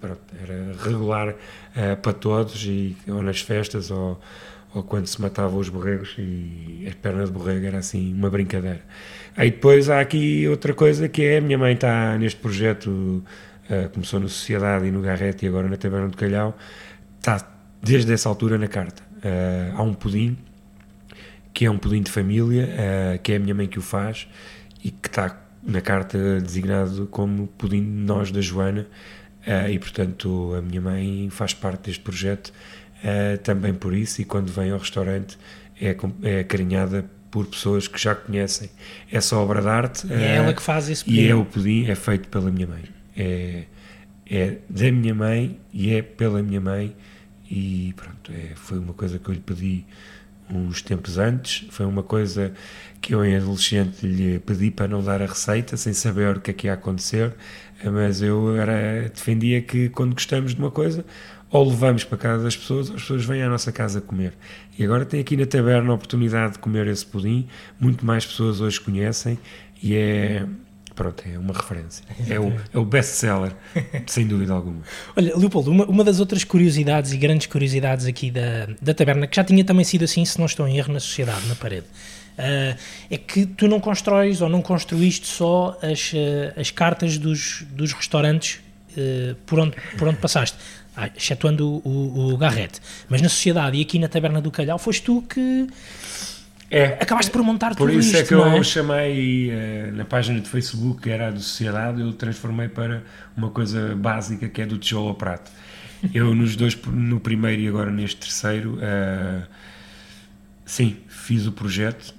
[0.00, 4.20] pronto, era regular uh, para todos, e, ou nas festas, ou,
[4.74, 8.82] ou quando se matavam os borregos, e as pernas de borrego era assim uma brincadeira.
[9.36, 13.88] Aí depois há aqui outra coisa que é: a minha mãe está neste projeto, uh,
[13.92, 16.56] começou na Sociedade e no Garrete, e agora na Taberna do Calhau,
[17.18, 17.46] está
[17.82, 19.02] desde essa altura na carta.
[19.18, 20.36] Uh, há um pudim,
[21.52, 22.68] que é um pudim de família,
[23.20, 24.28] que é a minha mãe que o faz,
[24.84, 28.86] e que está na carta designado como pudim de nós da Joana,
[29.48, 32.52] Uh, e portanto a minha mãe faz parte deste projeto
[33.02, 35.38] uh, também por isso e quando vem ao restaurante
[35.80, 38.68] é, é acarinhada por pessoas que já conhecem.
[39.10, 41.94] Essa obra de arte e é ela que faz pudim e é o pudim é
[41.94, 42.84] feito pela minha mãe.
[43.16, 43.64] É,
[44.30, 46.94] é da minha mãe e é pela minha mãe.
[47.50, 49.86] E pronto é, foi uma coisa que eu lhe pedi
[50.50, 51.66] uns tempos antes.
[51.70, 52.52] Foi uma coisa
[53.00, 56.50] que eu, em adolescente, lhe pedi para não dar a receita, sem saber o que
[56.50, 57.34] é que ia acontecer,
[57.84, 61.04] mas eu era, defendia que quando gostamos de uma coisa,
[61.50, 64.34] ou levamos para casa das pessoas, ou as pessoas vêm à nossa casa comer.
[64.78, 67.46] E agora tem aqui na taberna a oportunidade de comer esse pudim,
[67.80, 69.38] muito mais pessoas hoje conhecem,
[69.82, 70.44] e é,
[70.94, 72.04] pronto, é uma referência.
[72.28, 73.54] É o, é o best-seller,
[74.06, 74.82] sem dúvida alguma.
[75.16, 79.36] Olha, Leopoldo, uma, uma, das outras curiosidades e grandes curiosidades aqui da, da taberna, que
[79.36, 81.86] já tinha também sido assim, se não estou em erro, na sociedade, na parede,
[82.38, 82.78] uh,
[83.10, 87.92] é que tu não constróis ou não construíste só as, uh, as cartas dos, dos
[87.92, 88.60] restaurantes
[88.92, 90.56] uh, por, onde, por onde passaste.
[90.96, 92.80] Ah, excetuando o, o, o Garrett.
[93.08, 95.68] Mas na sociedade e aqui na Taberna do Calhau foste tu que
[96.68, 98.62] é, acabaste por montar por tudo isso isto, é que eu é?
[98.64, 99.52] chamei
[99.94, 103.04] na página de Facebook que era a do Sociedade, eu transformei para
[103.36, 105.52] uma coisa básica que é do tijolo ao prato.
[106.12, 108.80] Eu nos dois, no primeiro e agora neste terceiro,
[110.66, 112.12] sim, fiz o projeto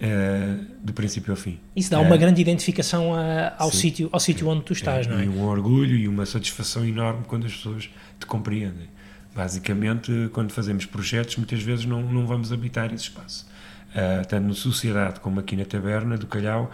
[0.00, 1.58] uh, do princípio ao fim.
[1.76, 5.18] Isso dá uma grande identificação a, ao sítio ao sítio onde tu estás, é, não
[5.18, 5.24] é?
[5.24, 8.88] E um orgulho e uma satisfação enorme quando as pessoas te compreendem.
[9.34, 13.46] Basicamente, quando fazemos projetos, muitas vezes não, não vamos habitar esse espaço
[13.90, 16.70] uh, tanto na sociedade como aqui na taberna do Calhau,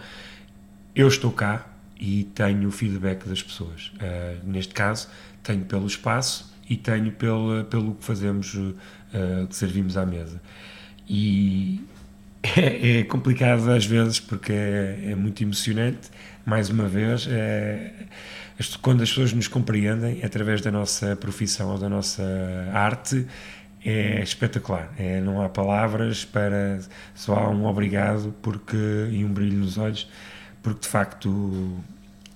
[0.95, 1.67] eu estou cá
[1.99, 3.91] e tenho o feedback das pessoas.
[3.95, 5.07] Uh, neste caso,
[5.43, 8.75] tenho pelo espaço e tenho pelo, pelo que fazemos, uh,
[9.47, 10.41] que servimos à mesa.
[11.07, 11.81] E
[12.43, 16.09] é, é, complicado às vezes porque é, é muito emocionante.
[16.45, 17.91] Mais uma vez, é,
[18.81, 22.23] quando as pessoas nos compreendem através da nossa profissão ou da nossa
[22.73, 23.27] arte,
[23.83, 24.91] é espetacular.
[24.97, 26.79] É, não há palavras para
[27.13, 28.77] só há um obrigado porque
[29.11, 30.09] e um brilho nos olhos,
[30.61, 31.77] porque de facto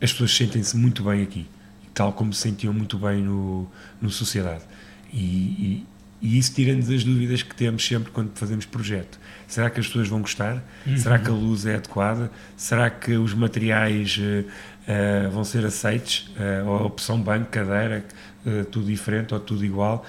[0.01, 1.47] as pessoas sentem-se muito bem aqui,
[1.93, 3.69] tal como se sentiam muito bem no,
[4.01, 4.63] no sociedade.
[5.13, 5.85] E,
[6.21, 9.19] e isso tira-nos as dúvidas que temos sempre quando fazemos projeto.
[9.47, 10.63] Será que as pessoas vão gostar?
[10.85, 10.97] Uhum.
[10.97, 12.31] Será que a luz é adequada?
[12.55, 16.31] Será que os materiais uh, uh, vão ser aceitos?
[16.37, 18.05] Uh, ou a opção banco, cadeira,
[18.71, 20.05] tudo diferente ou tudo igual?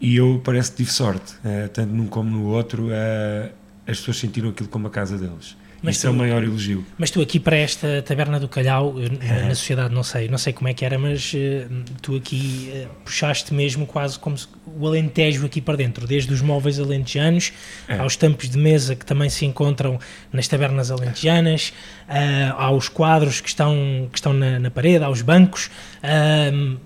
[0.00, 3.50] E eu parece que tive sorte, uh, tanto num como no outro, uh,
[3.86, 5.56] as pessoas sentiram aquilo como a casa deles.
[5.80, 6.84] Mas Isso tu, é o maior elogio.
[6.96, 9.42] Mas tu aqui para esta taberna do Calhau, é.
[9.44, 12.88] na sociedade não sei, não sei como é que era, mas uh, tu aqui uh,
[13.04, 17.52] puxaste mesmo quase como se, o Alentejo aqui para dentro, desde os móveis alentejanos
[17.86, 17.96] é.
[17.98, 20.00] aos tampos de mesa que também se encontram
[20.32, 21.72] nas tabernas alentejanas,
[22.08, 25.70] uh, aos quadros que estão, que estão na, na parede, aos bancos.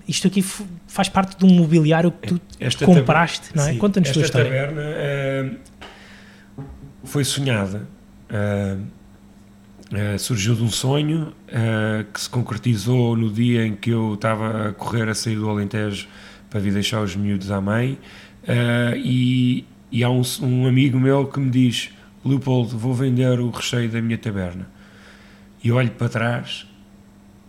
[0.07, 0.45] isto aqui
[0.87, 3.73] faz parte de um mobiliário que tu esta compraste, não é?
[3.75, 4.47] Conta-nos tua história.
[4.49, 5.59] Esta taberna
[7.03, 7.87] foi sonhada
[8.33, 8.81] Uh,
[9.91, 14.69] uh, surgiu de um sonho uh, que se concretizou no dia em que eu estava
[14.69, 16.07] a correr a sair do Alentejo
[16.49, 17.99] para vir deixar os miúdos à mãe.
[18.97, 21.91] E, e, há um, um, amigo meu que me diz
[22.25, 24.67] Leopoldo, vou vender o recheio da minha taberna.
[25.63, 26.67] E olho para trás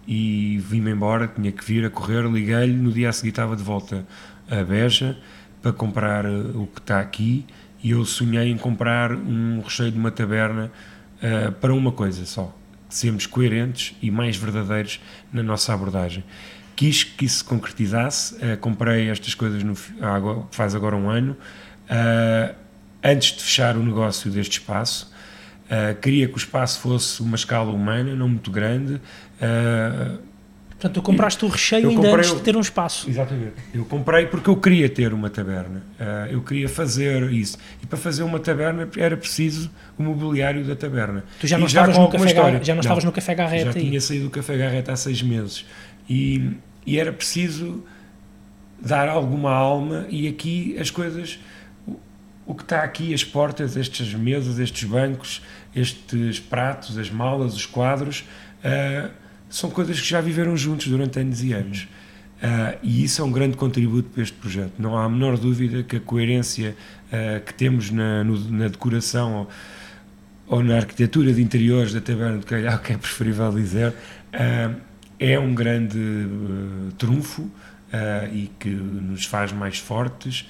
[0.06, 3.62] e vim-me embora, tinha que vir a correr, liguei-lhe, no dia a seguir estava de
[3.62, 4.06] volta
[4.48, 5.18] a Beja
[5.60, 7.44] para comprar o que está aqui
[7.84, 10.72] e eu sonhei em comprar um recheio de uma taberna
[11.22, 12.56] uh, para uma coisa só,
[12.88, 14.98] sermos coerentes e mais verdadeiros
[15.30, 16.24] na nossa abordagem.
[16.74, 19.76] Quis que isso se concretizasse, uh, comprei estas coisas no,
[20.50, 21.36] faz agora um ano,
[21.90, 22.54] uh,
[23.04, 25.12] antes de fechar o negócio deste espaço,
[26.00, 29.00] queria que o espaço fosse uma escala humana, não muito grande,
[30.84, 33.08] Portanto, tu compraste o recheio ainda antes de ter um espaço.
[33.08, 33.54] Exatamente.
[33.72, 35.82] Eu comprei porque eu queria ter uma taberna.
[35.98, 37.56] Uh, eu queria fazer isso.
[37.82, 41.24] E para fazer uma taberna era preciso o mobiliário da taberna.
[41.40, 42.28] Tu já não, estavas, no café,
[42.62, 43.72] já não, não estavas no Café Garreta?
[43.72, 45.64] Já tinha saído do Café Garreta há seis meses.
[46.06, 46.50] E,
[46.84, 47.82] e era preciso
[48.78, 51.38] dar alguma alma e aqui as coisas...
[51.86, 51.96] O,
[52.44, 55.40] o que está aqui, as portas, estas mesas, estes bancos,
[55.74, 58.26] estes pratos, as malas, os quadros...
[58.62, 59.23] Uh,
[59.54, 61.82] são coisas que já viveram juntos durante anos e anos.
[62.42, 64.72] Uh, e isso é um grande contributo para este projeto.
[64.80, 69.32] Não há a menor dúvida que a coerência uh, que temos na, no, na decoração
[69.32, 69.48] ou,
[70.48, 74.74] ou, na arquitetura de interiores da Taberna de Calhau, que é preferível dizer, uh,
[75.20, 75.98] é um grande
[76.98, 77.48] trunfo
[78.32, 80.44] e que nos faz mais fortes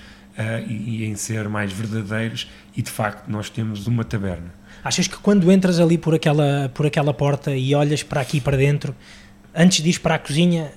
[0.66, 2.50] e, e em ser mais verdadeiros.
[2.74, 4.50] E de facto, nós temos uma taberna
[4.84, 8.54] Achas que quando entras ali por aquela, por aquela porta e olhas para aqui para
[8.54, 8.94] dentro,
[9.54, 10.70] antes de ir para a cozinha,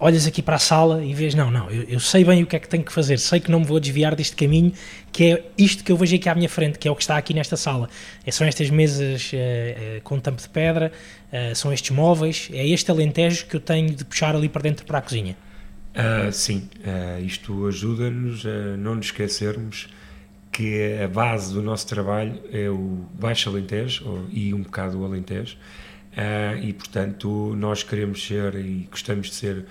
[0.00, 2.56] olhas aqui para a sala e vês, não, não, eu, eu, sei bem o que
[2.56, 4.72] é que tenho que fazer, sei que não me vou desviar deste caminho,
[5.12, 7.18] que é isto que eu vejo aqui à minha frente, que é o que está
[7.18, 7.88] aqui nesta sala.
[8.24, 9.36] É, são estas mesas é,
[9.96, 10.90] é, com tampo de pedra,
[11.30, 14.86] é, são estes móveis, é este alentejo que eu tenho de puxar ali para dentro
[14.86, 15.36] para a cozinha.
[15.94, 19.88] Uh, sim, uh, isto ajuda-nos a não nos esquecermos
[20.54, 25.56] que a base do nosso trabalho é o Baixo Alentejo e um bocado o Alentejo.
[26.12, 29.66] Uh, e portanto nós queremos ser e gostamos de ser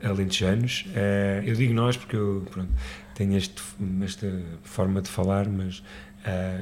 [0.00, 0.86] alentejanos.
[0.86, 2.70] Uh, eu digo nós porque eu pronto,
[3.16, 3.60] tenho este,
[4.04, 5.82] esta forma de falar, mas uh,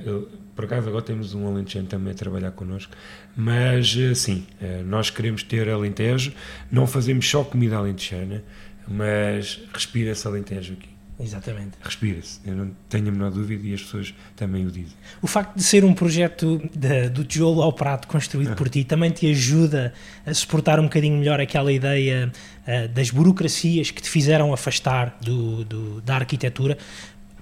[0.07, 2.95] eu, por acaso agora temos um alentejano também a trabalhar connosco.
[3.37, 4.47] Mas sim,
[4.87, 6.33] nós queremos ter alentejo,
[6.73, 8.43] não fazemos só comida alentejana,
[8.89, 11.00] mas respira-se alentejo aqui.
[11.23, 11.73] Exatamente.
[11.83, 14.97] Respira-se, eu não tenho a menor dúvida e as pessoas também o dizem.
[15.21, 19.11] O facto de ser um projeto de, do tijolo ao prato construído por ti também
[19.11, 19.93] te ajuda
[20.25, 22.33] a suportar um bocadinho melhor aquela ideia
[22.67, 26.79] uh, das burocracias que te fizeram afastar do, do, da arquitetura.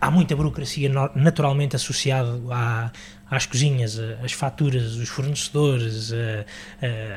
[0.01, 2.93] Há muita burocracia naturalmente associada à,
[3.29, 6.13] às cozinhas, as faturas, os fornecedores,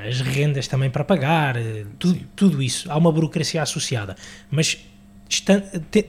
[0.10, 1.58] as rendas também para pagar,
[2.00, 2.91] tudo, tudo isso.
[2.91, 4.15] Há uma burocracia associada.
[4.50, 4.80] Mas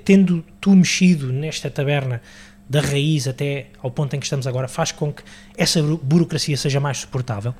[0.04, 2.20] tendo tu mexido nesta taberna
[2.68, 5.22] da raiz até ao ponto em que estamos agora, faz com que
[5.56, 7.54] essa burocracia seja mais suportável?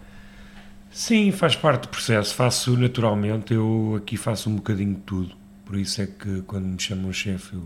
[0.90, 2.34] Sim, faz parte do processo.
[2.34, 5.34] Faço naturalmente, eu aqui faço um bocadinho de tudo.
[5.64, 7.56] Por isso é que quando me chamam um chefe,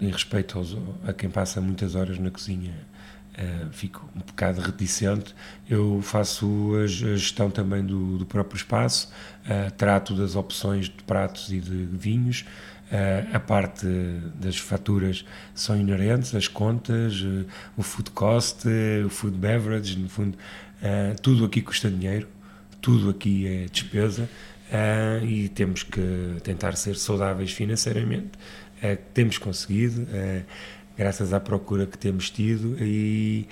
[0.00, 2.74] em respeito aos, a quem passa muitas horas na cozinha,
[3.38, 5.34] uh, fico um bocado reticente.
[5.68, 9.10] Eu faço a, gestão também do, do próprio espaço,
[9.44, 12.44] uh, trato das opções de pratos e de vinhos,
[13.32, 13.86] a parte
[14.34, 17.44] das faturas são inerentes, as contas, uh,
[17.76, 20.38] o food cost, uh, o food beverage, no fundo,
[21.22, 22.28] tudo aqui custa dinheiro,
[22.80, 24.28] tudo aqui é despesa
[25.24, 28.32] e temos que tentar ser saudáveis financeiramente.
[29.14, 30.06] temos conseguido,
[30.96, 33.48] graças à procura que temos tido e,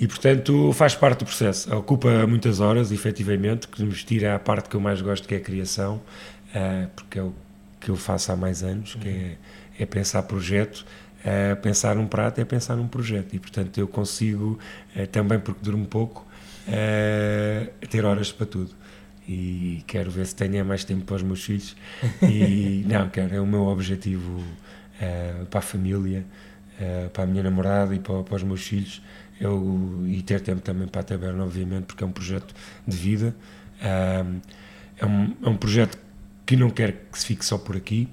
[0.00, 1.72] e, portanto, faz parte do processo.
[1.76, 5.36] Ocupa muitas horas, efetivamente, que nos tira a parte que eu mais gosto, que é
[5.36, 6.00] a criação,
[6.96, 7.34] porque é o
[7.82, 9.36] que eu faço há mais anos, que é,
[9.80, 10.86] é pensar projeto.
[11.20, 13.34] Uh, pensar num prato é pensar num projeto.
[13.34, 14.58] E portanto eu consigo
[14.96, 16.26] uh, também porque durmo pouco
[16.68, 18.70] uh, ter horas para tudo.
[19.28, 21.76] E quero ver se tenho mais tempo para os meus filhos.
[22.22, 24.42] E não quero é o meu objetivo
[25.50, 26.24] para a família
[27.12, 29.00] para a minha namorada e para, para, os meus filhos.
[29.40, 32.52] Eu e ter tempo também para a taberna obviamente porque é um projeto
[32.86, 33.34] de vida.
[33.80, 35.96] É um, é um projeto
[36.44, 38.08] que não quer que se fique só por aqui.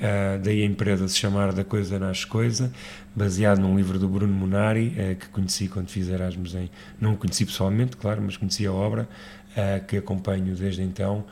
[0.00, 2.72] Uh, daí a empresa se chamar Da Coisa Nasce Coisa,
[3.14, 6.70] baseado num livro do Bruno Munari, uh, que conheci quando fiz Erasmus em.
[6.98, 9.06] Não o conheci pessoalmente, claro, mas conheci a obra,
[9.52, 11.26] uh, que acompanho desde então,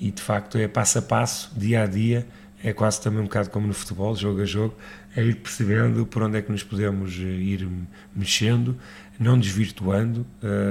[0.00, 2.24] e de facto é passo a passo, dia a dia,
[2.62, 4.76] é quase também um bocado como no futebol, jogo a jogo,
[5.16, 7.68] é ir percebendo por onde é que nos podemos ir
[8.14, 8.78] mexendo,
[9.18, 10.24] não desvirtuando,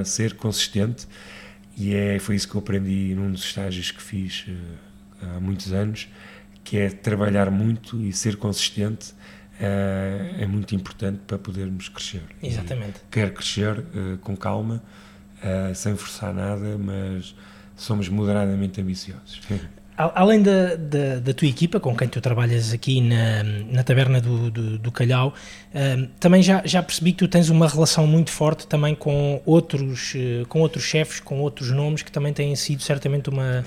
[0.06, 1.06] ser consistente,
[1.76, 4.46] e é, foi isso que eu aprendi num dos estágios que fiz
[5.22, 6.08] há muitos anos,
[6.64, 9.14] que é trabalhar muito e ser consistente
[9.60, 12.22] é, é muito importante para podermos crescer.
[12.42, 12.98] Exatamente.
[12.98, 14.82] E quer crescer uh, com calma,
[15.38, 17.34] uh, sem forçar nada, mas
[17.76, 19.40] somos moderadamente ambiciosos.
[20.14, 24.50] Além da, da, da, tua equipa, com quem tu trabalhas aqui na, na taberna do,
[24.50, 25.28] do, do Calhau,
[25.74, 30.14] uh, também já, já percebi que tu tens uma relação muito forte também com outros,
[30.14, 33.64] uh, com outros chefes, com outros nomes que também têm sido certamente uma,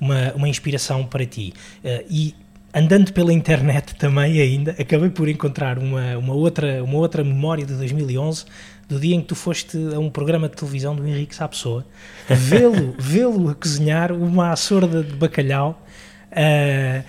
[0.00, 1.52] uma, uma inspiração para ti.
[1.84, 2.34] Uh, e
[2.76, 7.72] andando pela internet também ainda, acabei por encontrar uma, uma, outra, uma outra memória de
[7.72, 8.44] 2011
[8.86, 11.86] do dia em que tu foste a um programa de televisão do Henrique Sapessoa,
[12.28, 15.82] vê-lo vê a cozinhar uma açorda de bacalhau.
[16.30, 17.02] Uh,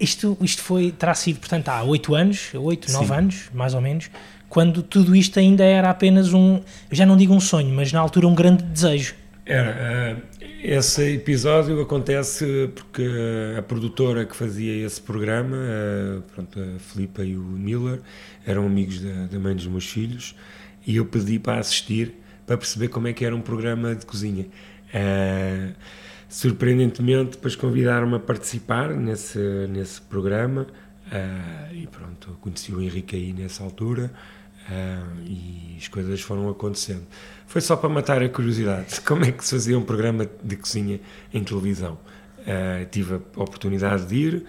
[0.00, 4.10] isto, isto foi, terá sido, portanto, há oito anos, oito, nove anos, mais ou menos,
[4.48, 6.54] quando tudo isto ainda era apenas um,
[6.90, 9.14] eu já não digo um sonho, mas na altura um grande desejo.
[9.44, 10.16] Era.
[10.16, 13.08] Uh, esse episódio acontece porque
[13.58, 18.00] a produtora que fazia esse programa, uh, pronto, a Filipa e o Miller,
[18.46, 20.34] eram amigos da, da mãe dos meus filhos
[20.86, 22.14] e eu pedi para assistir
[22.50, 24.44] para perceber como é que era um programa de cozinha.
[26.28, 30.66] Surpreendentemente, depois convidaram-me a participar nesse, nesse programa
[31.72, 34.10] e pronto, conheci o Henrique aí nessa altura
[35.24, 37.06] e as coisas foram acontecendo.
[37.50, 40.54] Foi só para matar a curiosidade de como é que se fazia um programa de
[40.54, 41.00] cozinha
[41.34, 41.98] em televisão.
[42.92, 44.44] tive a oportunidade de ir,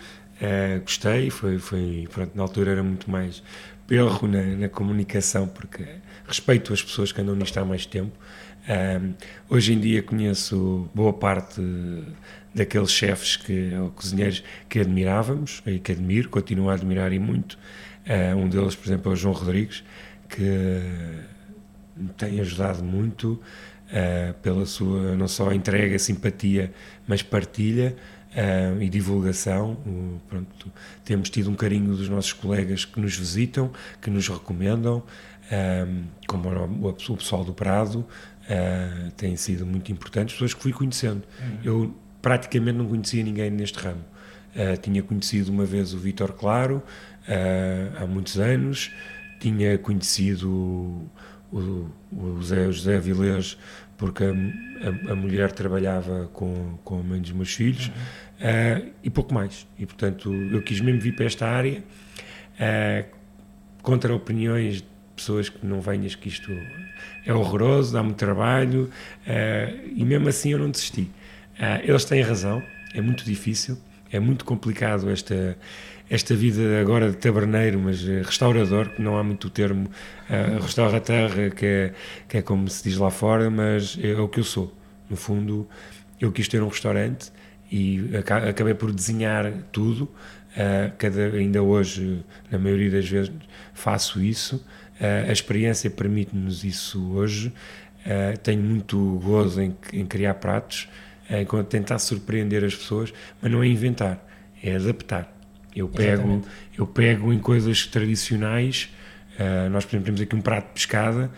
[0.83, 3.41] gostei, foi, foi, pronto, na altura era muito mais
[3.87, 5.83] perro na, na comunicação, porque
[6.27, 8.15] respeito as pessoas que andam nisto há mais tempo.
[8.69, 9.15] Um,
[9.49, 11.59] hoje em dia conheço boa parte
[12.53, 17.57] daqueles chefes que, ou cozinheiros que admirávamos e que admiro, continuo a admirar e muito.
[18.05, 19.84] Uh, um deles, por exemplo, é o João Rodrigues,
[20.30, 20.69] que
[22.18, 26.72] tem ajudado muito uh, pela sua, não só entrega, simpatia,
[27.08, 27.95] mas partilha.
[28.32, 29.78] uh, e divulgação.
[29.86, 30.72] Uh, pronto,
[31.04, 33.72] temos tido um carinho dos nossos colegas que nos visitam,
[34.02, 35.04] que nos recomendam,
[36.28, 41.24] como o, o, pessoal do Prado, uh, tem sido muito importante, pessoas que fui conhecendo.
[41.41, 41.58] Uhum.
[41.64, 44.04] Eu praticamente não conhecia ninguém neste ramo.
[44.82, 46.84] Tinha conhecido uma vez o Vítor Claro,
[47.97, 48.91] há muitos anos,
[49.39, 51.10] tinha conhecido
[51.52, 53.58] o, o, o José, Vilés
[54.02, 58.88] porque a, a, a, mulher trabalhava com, com a mãe dos meus filhos uhum.
[58.88, 59.68] uh, e pouco mais.
[59.78, 61.84] E portanto eu quis mesmo vir para esta área
[62.56, 63.06] uh,
[63.84, 66.52] contra opiniões de pessoas que não venhas que isto
[67.24, 68.89] é horroroso, dá muito trabalho
[69.28, 71.08] uh, e mesmo assim eu não desisti.
[71.84, 72.64] eles têm razão,
[72.95, 73.78] é muito difícil,
[74.12, 75.56] é muito complicado esta
[76.12, 79.89] esta vida agora de taberneiro, mas eh, restaurador, que não há muito o termo
[80.30, 81.93] uh, restaura a terra, que é,
[82.28, 84.76] que é como se diz lá fora, mas é, o que eu sou.
[85.09, 85.66] No fundo,
[86.20, 87.32] eu quis ter um restaurante
[87.72, 88.09] e
[88.49, 90.03] acabei por desenhar tudo.
[90.03, 93.32] Uh, cada, ainda hoje, na maioria das vezes,
[93.74, 94.57] faço isso.
[94.99, 97.53] Uh, a experiência permite-nos isso hoje.
[98.05, 100.89] Uh, tenho muito gozo em, em criar pratos,
[101.30, 104.22] em tentar surpreender as pessoas, mas não é inventar,
[104.62, 105.40] é adaptar.
[105.76, 106.41] Eu pego,
[106.78, 108.89] eu pego em coisas tradicionais.
[109.39, 111.32] Uh, nós, por exemplo, temos aqui um prato de pescada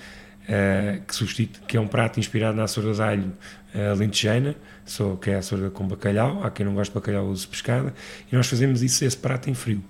[0.43, 3.33] uh, que, substitui, que é um prato inspirado na açorda de alho
[3.75, 4.55] uh, lentejana,
[4.85, 6.43] só que é a açorda com bacalhau.
[6.43, 7.93] Há quem não gosta de bacalhau, usa pescada.
[8.31, 9.83] E nós fazemos isso, esse prato em frio.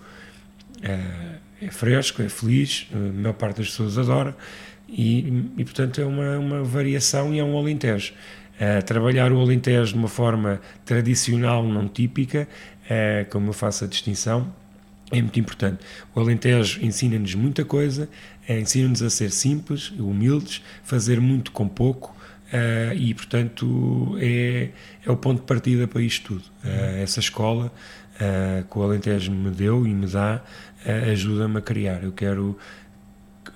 [0.81, 4.35] é fresco, é feliz, a maior parte das pessoas adora.
[4.89, 8.13] E, e portanto, é uma, uma variação e é um alentejo.
[8.53, 12.47] Uh, trabalhar o Alentejo de uma forma tradicional, não típica,
[12.89, 14.53] é, como eu faço a distinção,
[15.11, 15.83] é muito importante.
[16.13, 18.07] O Alentejo ensina-nos muita coisa,
[18.47, 22.15] é, ensina-nos a ser simples, humildes, fazer muito com pouco.
[22.95, 24.69] E portanto é,
[25.03, 26.43] é o ponto de partida para isto tudo.
[27.01, 27.73] Essa escola
[28.69, 30.39] que o Alentejo me deu e me dá
[31.11, 32.03] ajuda-me a criar.
[32.03, 32.55] Eu quero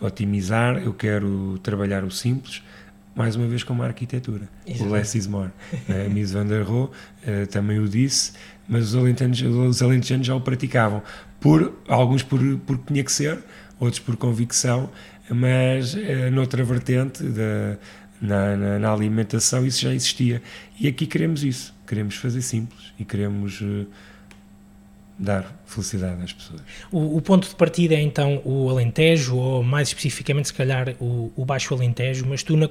[0.02, 2.64] otimizar, eu quero trabalhar o simples,
[3.18, 4.48] mais uma vez como a arquitetura.
[4.66, 4.90] Exatamente.
[4.90, 5.50] O Less is more.
[5.90, 6.90] A Miss Van der Rohe
[7.52, 8.32] também o disse,
[8.68, 11.02] mas os alentejanos, os alentejanos já o praticavam.
[11.40, 13.40] Por, alguns por, por tinha que ser,
[13.80, 14.90] outros por convicção,
[15.30, 17.78] mas eh, noutra vertente, da,
[18.22, 20.42] na, na, na, alimentação, isso já existia.
[20.80, 23.86] E aqui queremos isso, queremos fazer simples e queremos eh,
[25.18, 26.62] dar felicidade às pessoas.
[26.92, 31.32] O, o, ponto de partida é então o Alentejo, ou mais especificamente, se calhar, o,
[31.36, 32.70] o Baixo Alentejo, mas tu, na,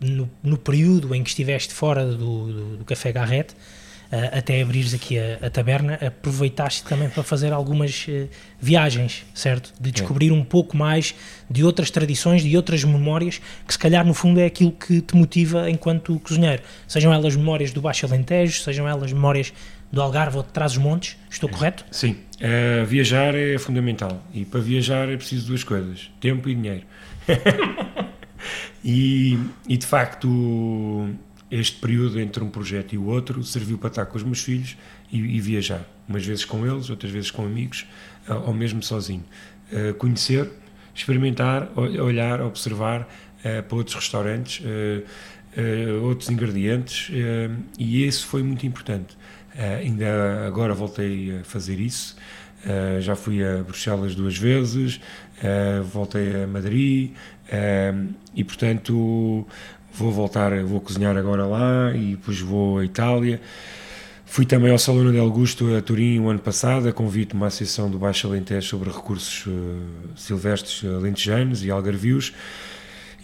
[0.00, 4.94] no, no, período em que estiveste fora do, do, do Café Garrett, uh, até abrires
[4.94, 8.28] aqui a, a, taberna, aproveitaste também para fazer algumas uh,
[8.60, 9.72] viagens, certo?
[9.80, 11.14] De descobrir um pouco mais
[11.50, 15.16] de outras tradições, de outras memórias, que se calhar no fundo é aquilo que te
[15.16, 16.62] motiva enquanto cozinheiro.
[16.86, 19.52] Sejam elas memórias do Baixo Alentejo, sejam elas memórias
[19.94, 21.84] do Algarve ou de Trás-os-Montes, estou correto?
[21.90, 26.82] Sim, uh, viajar é fundamental e para viajar é preciso duas coisas, tempo e dinheiro.
[28.84, 29.38] e,
[29.68, 31.08] e de facto
[31.50, 34.76] este período entre um projeto e o outro serviu para estar com os meus filhos
[35.12, 37.86] e, e viajar, umas vezes com eles, outras vezes com amigos,
[38.28, 39.24] ou mesmo sozinho.
[39.72, 40.50] Uh, conhecer,
[40.94, 47.12] experimentar, olhar, observar uh, para outros restaurantes, uh, outros ingredientes,
[47.78, 49.16] e isso foi muito importante.
[49.56, 52.16] ainda agora voltei a fazer isso.
[53.00, 55.00] Já fui a Bruxelas duas vezes,
[55.92, 57.12] voltei a Madrid,
[58.34, 59.46] e portanto
[59.92, 63.40] vou voltar, vou cozinhar agora lá e depois vou à Itália.
[64.34, 67.46] Fui também ao Salão de Augusto, a Turim, o ano passado, a convite de uma
[67.46, 69.80] associação do Baixo Alentejo sobre recursos uh,
[70.16, 72.32] silvestres alentejanos e algarvios.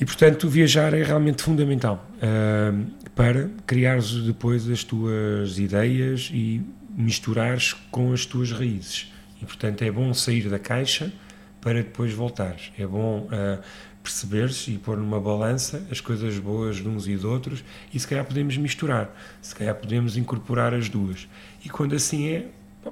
[0.00, 2.86] E, portanto, viajar é realmente fundamental uh,
[3.16, 6.62] para criares depois as tuas ideias e
[6.96, 9.12] misturares com as tuas raízes.
[9.42, 11.12] E, portanto, é bom sair da caixa
[11.60, 12.72] para depois voltares.
[12.78, 13.62] É bom uh,
[14.02, 17.62] perceberes e pôr numa balança as coisas boas de uns e de outros
[17.92, 21.28] e se calhar podemos misturar, se calhar podemos incorporar as duas.
[21.64, 22.46] E quando assim é,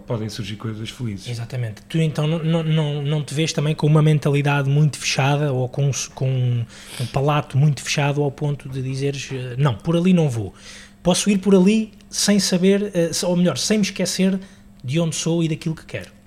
[0.06, 1.28] podem surgir coisas felizes.
[1.28, 1.82] Exatamente.
[1.88, 5.90] Tu então não, não, não te vês também com uma mentalidade muito fechada ou com,
[6.14, 6.64] com
[7.00, 10.54] um palato muito fechado ao ponto de dizeres eh, não, por ali não vou.
[11.02, 14.38] Posso ir por ali sem saber, eh, ou melhor, sem me esquecer
[14.84, 16.17] de onde sou e daquilo que quero.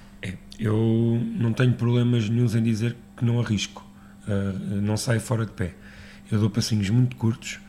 [0.62, 3.84] Eu não tenho problemas nenhums em dizer que não arrisco
[4.28, 5.74] uh, não saio fora de pé.
[6.32, 7.60] Eu dou passinhos muito curtos,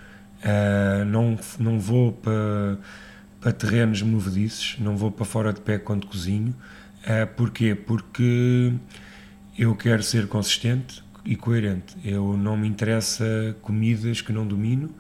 [0.45, 2.79] uh, não, não vou para,
[3.41, 6.55] para terrenos movediços, não vou para fora de pé quando cozinho.
[7.03, 7.75] Uh, porquê?
[7.75, 8.73] Porque
[9.59, 11.97] eu quero ser consistente e coerente.
[12.05, 14.95] Eu não me interessa comidas que não domino,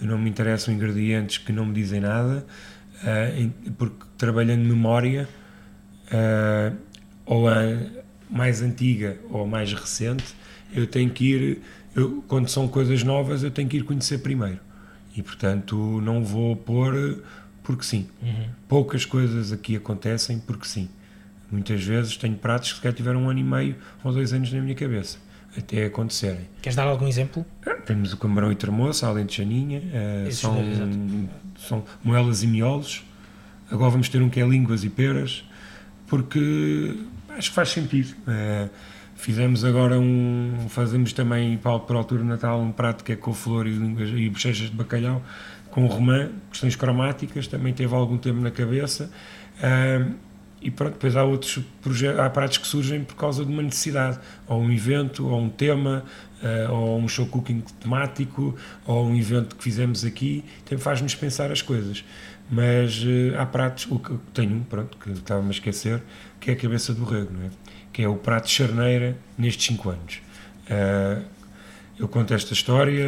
[0.00, 2.46] não me interessam ingredientes que não me dizem nada.
[3.02, 5.28] uh, porque trabalhando memória,
[6.06, 6.91] uh,
[7.32, 7.54] ou a
[8.28, 10.34] mais antiga ou a mais recente,
[10.72, 11.58] eu tenho que ir,
[11.94, 14.60] eu, quando são coisas novas, eu tenho que ir conhecer primeiro.
[15.16, 17.22] E portanto não vou pôr
[17.62, 18.06] porque sim.
[18.22, 18.48] Uhum.
[18.68, 20.88] Poucas coisas aqui acontecem porque sim.
[21.50, 24.60] Muitas vezes tenho pratos que sequer tiveram um ano e meio ou dois anos na
[24.60, 25.18] minha cabeça
[25.56, 26.48] até acontecerem.
[26.62, 27.44] Queres dar algum exemplo?
[27.66, 30.56] Ah, temos o camarão e termoço, além de chaninha, uh, são,
[31.58, 33.04] são moelas e miolos.
[33.70, 35.44] Agora vamos ter um que é línguas e peras,
[36.06, 36.96] porque
[37.36, 38.14] acho que faz sentido.
[38.26, 38.68] Uh,
[39.14, 43.16] fizemos agora um, fazemos também para, para a altura do Natal um prato que é
[43.16, 45.22] com flor e, e bochechas de bacalhau,
[45.70, 49.10] com romã, questões cromáticas, também teve algum tempo na cabeça.
[49.58, 50.14] Uh,
[50.62, 54.18] e pronto, depois há outros projetos, há pratos que surgem por causa de uma necessidade,
[54.46, 56.04] ou um evento, ou um tema,
[56.40, 58.54] uh, ou um show cooking temático,
[58.86, 62.04] ou um evento que fizemos aqui, então faz-nos pensar as coisas.
[62.48, 66.00] Mas uh, há pratos, o que tenho um, pronto, que estava-me a esquecer,
[66.42, 67.50] que é a cabeça do rego, não é?
[67.92, 70.20] que é o prato de charneira nestes 5 anos.
[70.68, 71.22] Uh,
[71.98, 73.04] eu conto esta história,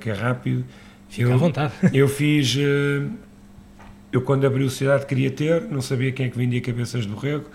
[0.00, 0.64] que é rápido.
[1.08, 1.72] Fica eu, à vontade.
[1.92, 2.56] Eu fiz
[4.12, 7.16] eu, quando abri o Cidade, queria ter, não sabia quem é que vendia cabeças do
[7.16, 7.46] rego.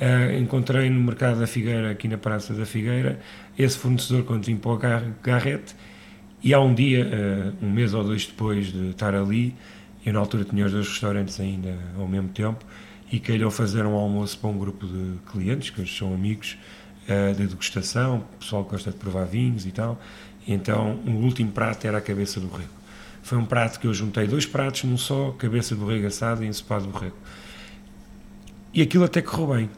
[0.00, 3.18] Uh, encontrei no mercado da Figueira, aqui na Praça da Figueira,
[3.58, 4.78] esse fornecedor quando vim para o
[5.22, 5.74] Garrete.
[6.42, 7.04] E há um dia,
[7.60, 9.54] uh, um mês ou dois depois de estar ali,
[10.06, 12.64] eu na altura tinha os dois restaurantes ainda ao mesmo tempo,
[13.10, 16.56] e calhou fazer um almoço para um grupo de clientes, que hoje são amigos,
[17.08, 20.00] uh, de degustação, pessoal que gosta de provar vinhos e tal.
[20.46, 22.68] Então, o último prato era a cabeça do rego.
[23.22, 26.46] Foi um prato que eu juntei dois pratos num só, cabeça de borrego assado e
[26.46, 27.16] ensopado de borrego.
[28.74, 29.70] E aquilo até correu bem.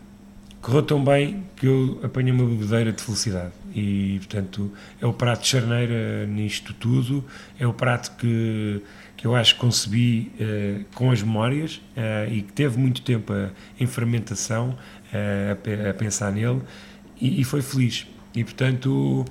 [0.66, 3.52] Correu tão bem que eu apanhei uma bebedeira de felicidade.
[3.72, 7.24] E, portanto, é o prato de charneira nisto tudo.
[7.56, 8.82] É o prato que,
[9.16, 13.32] que eu acho que concebi uh, com as memórias uh, e que teve muito tempo
[13.32, 16.60] a, em fermentação uh, a, a, pensar nele
[17.20, 18.04] e, e foi feliz.
[18.34, 19.24] E, portanto,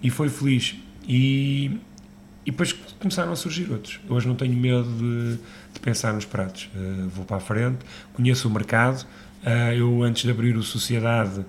[0.00, 0.76] e foi feliz.
[1.08, 1.80] E
[2.46, 3.98] e depois começaram a surgir outros.
[4.08, 5.36] Hoje não tenho medo de,
[5.74, 6.70] de pensar nos pratos.
[7.08, 7.78] Vou para a frente,
[8.12, 9.04] conheço o mercado.
[9.46, 11.46] Uh, eu, antes de abrir o Sociedade,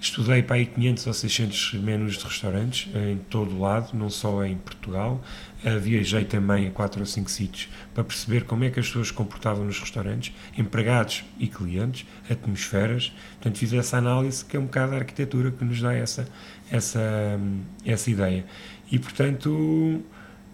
[0.00, 4.44] estudei para aí 500 ou 600 menus de restaurantes em todo o lado, não só
[4.44, 5.20] em Portugal.
[5.64, 9.08] Uh, viajei também a 4 ou 5 sítios para perceber como é que as pessoas
[9.08, 13.12] se comportavam nos restaurantes, empregados e clientes, atmosferas.
[13.32, 16.28] Portanto, fiz essa análise, que é um bocado a arquitetura que nos dá essa,
[16.70, 17.40] essa,
[17.84, 18.46] essa ideia.
[18.88, 20.00] E, portanto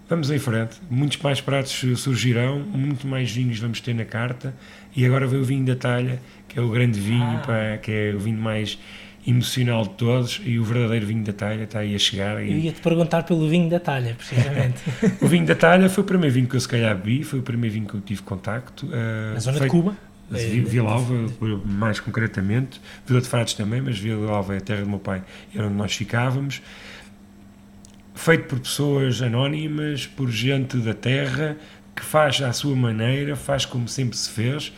[0.08, 4.54] Vamos em frente, muitos mais pratos surgirão, muito mais vinhos vamos ter na carta
[4.96, 6.18] e agora vem o vinho da talha,
[6.58, 7.42] que é o grande vinho, ah.
[7.46, 8.78] pá, que é o vinho mais
[9.24, 12.42] emocional de todos e o verdadeiro vinho da talha está aí a chegar.
[12.42, 12.50] E...
[12.50, 14.82] Eu ia-te perguntar pelo vinho da talha, precisamente.
[15.22, 17.42] o vinho da talha foi o primeiro vinho que eu se calhar bebi, foi o
[17.42, 18.86] primeiro vinho que eu tive contacto.
[18.86, 19.96] Uh, Na zona de Cuba?
[20.30, 21.30] Vila Alva,
[21.64, 25.22] mais concretamente, Vila de Frades também, mas Vila Alva é a terra do meu pai,
[25.54, 26.60] era onde nós ficávamos
[28.14, 31.56] feito por pessoas anónimas, por gente da terra,
[31.94, 34.72] que faz à sua maneira, faz como sempre se fez.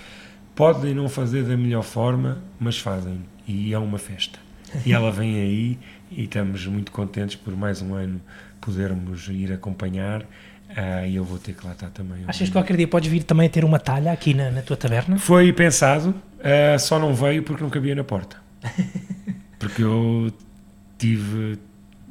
[0.61, 3.21] Podem não fazer da melhor forma, mas fazem.
[3.49, 4.39] E é uma festa.
[4.85, 5.79] E ela vem aí
[6.11, 8.21] e estamos muito contentes por mais um ano
[8.61, 10.21] podermos ir acompanhar.
[10.21, 12.25] Uh, e eu vou ter que lá estar também.
[12.27, 14.77] Achas que qualquer dia podes vir também a ter uma talha aqui na, na tua
[14.77, 15.19] taberna?
[15.19, 18.37] Foi pensado, uh, só não veio porque não cabia na porta.
[19.59, 20.31] Porque eu
[20.99, 21.59] tive,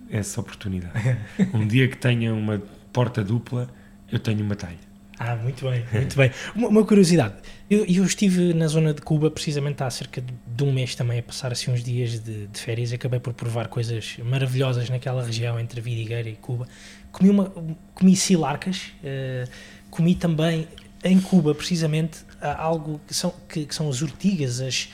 [0.09, 1.19] essa oportunidade.
[1.53, 2.59] um dia que tenha uma
[2.91, 3.69] porta dupla,
[4.11, 4.88] eu tenho uma talha.
[5.19, 6.31] Ah, muito bem, muito bem.
[6.55, 7.35] Uma, uma curiosidade,
[7.69, 11.23] eu, eu, estive na zona de Cuba precisamente há cerca de, um mês também a
[11.23, 15.59] passar assim uns dias de, de férias e acabei por provar coisas maravilhosas naquela região
[15.59, 16.69] entre Vidigueira e Cuba.
[17.11, 17.51] Comi, uma,
[17.93, 19.49] comi silarcas, uh,
[19.89, 20.69] comi também
[21.03, 24.89] em Cuba precisamente algo que são, que, que são as urtigas, as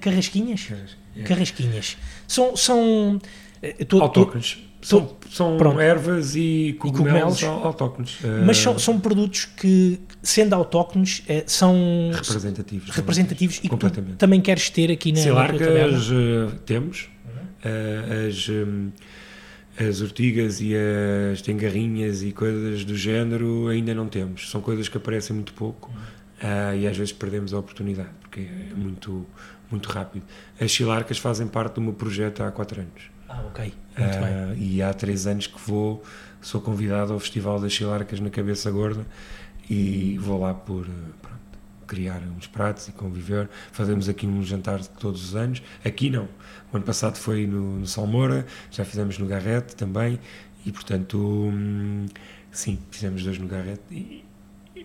[0.00, 0.68] carrasquinhas.
[1.24, 1.96] Carrasquinhas.
[2.26, 3.20] São, são
[3.62, 3.84] eh,
[4.82, 8.18] são, são ervas e cogumelos, e cogumelos autóctones.
[8.44, 12.90] Mas são, são produtos que, sendo autóctones, eh, são representativos.
[12.90, 17.08] Representativos e que tu também queres ter aqui na Silarcas uh, temos.
[17.64, 18.90] Uh, as, um,
[19.78, 20.74] as ortigas e
[21.32, 24.50] as tengarrinhas e coisas do género ainda não temos.
[24.50, 28.74] São coisas que aparecem muito pouco uh, e às vezes perdemos a oportunidade porque é
[28.74, 29.24] muito,
[29.70, 30.24] muito rápido.
[30.60, 33.11] As silarcas fazem parte do meu projeto há 4 anos.
[33.32, 33.72] Ah, ok.
[33.96, 34.62] Muito uh, bem.
[34.62, 36.02] E há três anos que vou,
[36.40, 39.06] sou convidado ao Festival das Chilarcas na Cabeça Gorda
[39.70, 43.48] e vou lá por pronto, criar uns pratos e conviver.
[43.72, 45.62] Fazemos aqui um jantar todos os anos.
[45.82, 46.28] Aqui não.
[46.72, 50.20] O ano passado foi no, no Salmoura, já fizemos no Garrete também
[50.66, 52.06] e, portanto, hum,
[52.50, 53.82] sim, fizemos dois no Garrete.
[53.90, 54.24] E,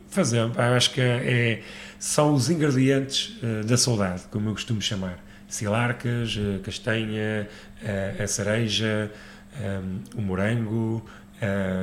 [0.09, 1.61] Fazemos, acho que é,
[1.99, 5.19] são os ingredientes uh, da saudade, como eu costumo chamar.
[5.47, 7.47] Silarcas, uh, castanha,
[7.82, 9.11] uh, a cereja,
[9.59, 11.05] um, o morango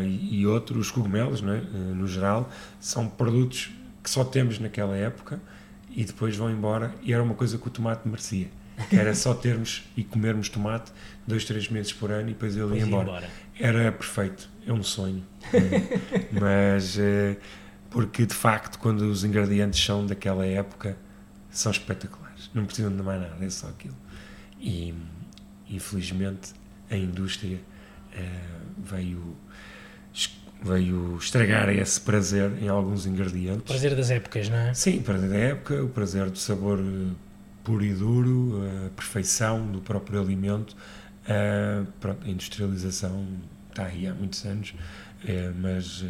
[0.02, 1.60] e, e, outros cogumelos, é?
[1.94, 3.70] no geral, são produtos
[4.02, 5.40] que só temos naquela época
[5.90, 6.92] e depois vão embora.
[7.02, 8.48] E era uma coisa que o tomate merecia.
[8.90, 10.90] Que era só termos e comermos tomate
[11.24, 13.04] dois, três meses por ano e depois ele ia embora.
[13.04, 13.30] embora.
[13.56, 15.22] Era perfeito, é um sonho.
[16.32, 16.98] Mas
[17.94, 20.96] porque de facto, quando os ingredientes são daquela época,
[21.48, 22.50] são espetaculares.
[22.52, 23.94] Não precisam de mais nada, é só aquilo.
[24.60, 24.92] E
[25.68, 26.52] infelizmente
[26.90, 29.36] a indústria uh, veio
[30.62, 33.60] veio estragar esse prazer em alguns ingredientes.
[33.60, 34.72] O prazer das épocas, não é?
[34.72, 37.12] Sim, o prazer da época, o prazer do sabor eh,
[37.62, 40.74] puro e duro, a perfeição do próprio alimento.
[41.24, 43.26] Uh, pronto, a industrialização
[43.68, 46.02] está aí há muitos anos, uh, mas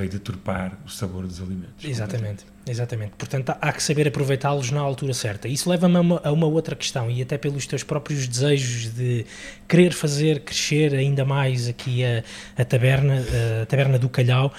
[0.00, 1.84] veio deturpar o sabor dos alimentos.
[1.84, 3.12] Exatamente, exatamente.
[3.18, 5.46] Portanto, há que saber aproveitá-los na altura certa.
[5.46, 9.26] Isso leva-me a, uma, a uma outra questão, e até pelos teus próprios desejos de
[9.68, 12.24] querer fazer crescer ainda mais aqui a,
[12.56, 13.22] a taberna,
[13.62, 14.52] a taberna do Calhau.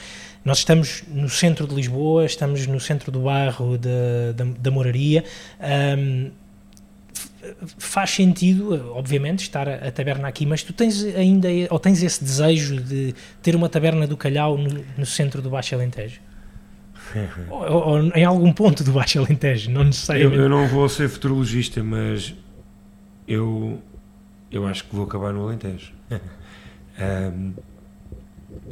[0.44, 5.24] Nós estamos no centro de Lisboa, estamos no centro do bairro da, da, Moraria.
[5.60, 6.32] Um,
[7.78, 12.24] faz sentido, obviamente, estar a, a, taberna aqui, mas tu tens ainda, ou tens esse
[12.24, 16.20] desejo de ter uma taberna do Calhau no, no centro do Baixo Alentejo?
[17.50, 20.38] ou, ou, em algum ponto do Baixo Alentejo, não necessariamente.
[20.38, 22.34] Eu, eu não vou ser futurologista, mas
[23.28, 23.82] eu,
[24.52, 25.94] eu acho que vou acabar no Alentejo.
[26.12, 27.54] um,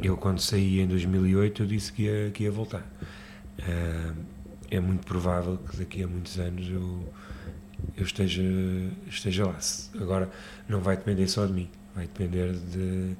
[0.02, 2.86] eu, quando saí em 2008, eu disse que ia, que ia voltar.
[3.58, 7.04] Um, é muito provável que daqui a muitos anos eu
[7.96, 8.42] eu esteja,
[9.08, 9.58] esteja lá.
[10.00, 10.30] Agora,
[10.68, 13.16] não vai depender só de mim, vai depender de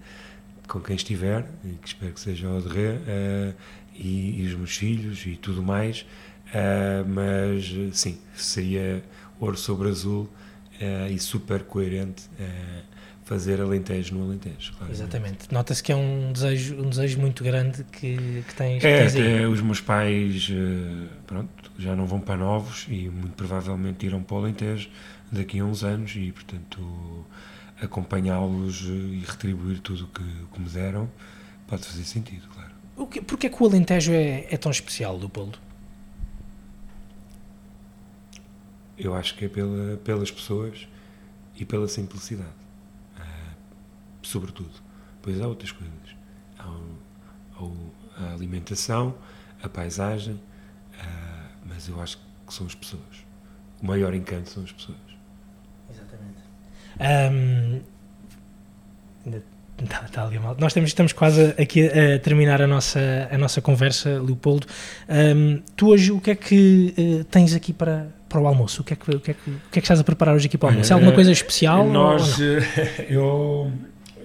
[0.69, 3.55] com quem estiver, e que espero que seja o de uh,
[3.93, 6.07] e, e, os meus filhos e tudo mais,
[6.47, 9.03] uh, mas sim, seria
[9.41, 10.31] ouro sobre azul
[10.81, 12.31] uh, e super coerente
[13.31, 14.73] fazer Alentejo no Alentejo.
[14.73, 15.01] Claramente.
[15.01, 15.53] Exatamente.
[15.53, 18.83] Nota-se que é um desejo, um desejo muito grande que, que tens.
[18.83, 20.51] É, que tens os meus pais
[21.29, 24.91] pronto, já não vão para novos e muito provavelmente irão para o Alentejo
[25.31, 27.25] daqui a uns anos e, portanto,
[27.81, 31.09] acompanhá-los e retribuir tudo o que, que me deram
[31.69, 32.71] pode fazer sentido, claro.
[32.97, 35.57] O que, porque é que o Alentejo é, é tão especial, Leopoldo?
[38.99, 40.89] Eu acho que é pela, pelas pessoas
[41.55, 42.51] e pela simplicidade,
[44.23, 44.73] sobretudo.
[45.23, 45.95] Pois há outras coisas.
[46.59, 49.15] Há, há a alimentação,
[49.63, 50.41] a paisagem, uh,
[51.67, 53.25] mas eu acho que são as pessoas.
[53.83, 54.99] O maior encanto são as pessoas.
[55.91, 56.41] Exatamente.
[57.01, 57.81] Um,
[59.87, 60.57] tá, tá ali mal.
[60.59, 64.67] Nós estamos, estamos quase aqui a terminar a nossa, a nossa conversa, Leopoldo.
[65.09, 68.83] Um, tu hoje o que é que uh, tens aqui para, para o almoço?
[68.83, 70.35] O que, é que, o, que é que, o que é que estás a preparar
[70.35, 70.93] hoje aqui para o almoço?
[70.93, 71.87] É alguma coisa especial?
[71.89, 72.39] Nós,
[73.09, 73.73] eu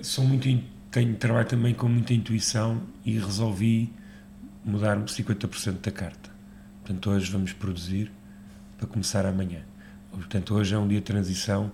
[0.05, 0.47] sou muito,
[0.91, 3.91] tenho, trabalho também com muita intuição e resolvi
[4.63, 6.29] mudar 50% da carta.
[6.83, 8.11] Portanto, hoje vamos produzir
[8.77, 9.61] para começar amanhã.
[10.11, 11.71] Portanto, hoje é um dia de transição,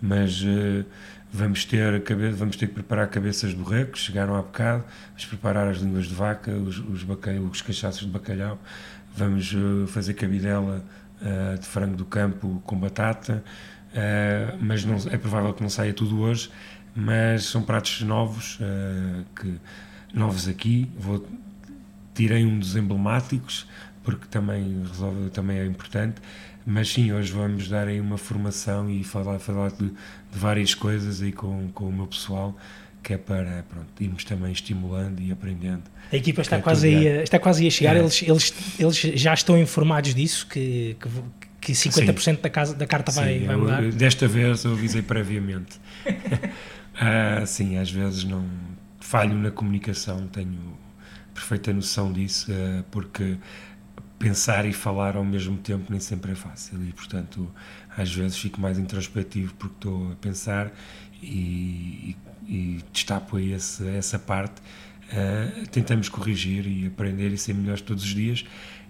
[0.00, 0.84] mas uh,
[1.30, 5.78] vamos, ter vamos ter que preparar cabeças rei, que chegaram há bocado, vamos preparar as
[5.78, 8.58] línguas de vaca, os, os, bacalhau, os cachaços de bacalhau,
[9.14, 10.82] vamos uh, fazer cabidela
[11.20, 13.44] uh, de frango do campo com batata,
[14.58, 16.50] mas não, é provável que não saia tudo hoje,
[16.94, 18.58] mas são pratos novos,
[19.40, 19.54] que,
[20.12, 21.26] novos aqui, vou,
[22.14, 23.66] tirei um dos emblemáticos,
[24.02, 26.20] porque também resolve, também é importante.
[26.66, 31.20] Mas sim, hoje vamos dar aí uma formação e falar, falar de, de várias coisas
[31.20, 32.56] aí com, com o meu pessoal
[33.04, 35.82] que é para pronto, irmos também estimulando e aprendendo.
[36.10, 37.98] A equipa está, é quase, aí a, está quase aí a chegar, é.
[37.98, 41.08] eles, eles, eles já estão informados disso, que, que,
[41.60, 42.38] que 50% sim.
[42.40, 43.84] da, casa, da carta vai, sim, vai mudar.
[43.84, 45.78] Eu, desta vez eu avisei previamente.
[46.96, 48.48] ah, sim, às vezes não
[49.00, 50.78] falho na comunicação, tenho
[51.32, 53.36] perfeita noção disso, ah, porque
[54.18, 57.50] pensar e falar ao mesmo tempo nem sempre é fácil e portanto
[57.96, 60.72] às vezes fico mais introspectivo porque estou a pensar
[61.22, 62.16] e,
[62.46, 64.62] e, e destapo aí essa, essa parte.
[65.04, 68.44] Uh, tentamos corrigir e aprender e ser melhores todos os dias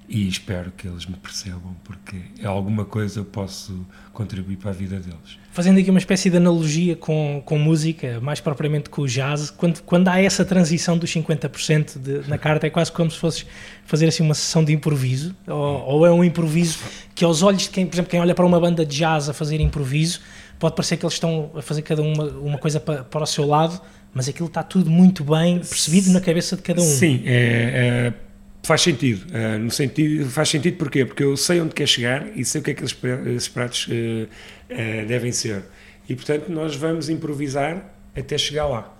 [0.08, 4.74] e espero que eles me percebam, porque é alguma coisa eu posso contribuir para a
[4.74, 5.38] vida deles.
[5.50, 9.82] Fazendo aqui uma espécie de analogia com, com música, mais propriamente com o jazz, quando,
[9.82, 13.46] quando há essa transição dos 50% de, na carta, é quase como se fosses
[13.86, 16.78] fazer assim uma sessão de improviso, ou, ou, é um improviso
[17.14, 19.32] que aos olhos de quem, por exemplo, quem olha para uma banda de jazz a
[19.32, 20.20] fazer improviso,
[20.58, 23.46] pode parecer que eles estão a fazer cada uma uma coisa para, para o seu
[23.46, 23.80] lado,
[24.12, 26.84] mas aquilo está tudo muito bem percebido na cabeça de cada um.
[26.84, 28.23] Sim, é, é
[28.64, 31.04] Faz sentido, uh, no sentido, faz sentido porquê?
[31.04, 33.92] Porque eu sei onde quer chegar e sei o que é que esses pratos uh,
[33.92, 35.64] uh, devem ser.
[36.08, 38.96] E portanto nós vamos improvisar até chegar lá.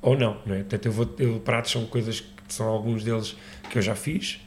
[0.00, 0.60] Ou não, não é?
[0.60, 3.36] Portanto, eu vou, eu, pratos são coisas que são alguns deles
[3.68, 4.40] que eu já fiz.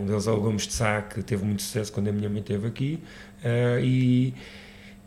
[0.00, 2.40] um deles é o Gomes de Sá, que teve muito sucesso quando a minha mãe
[2.40, 2.98] esteve aqui.
[3.82, 4.34] e,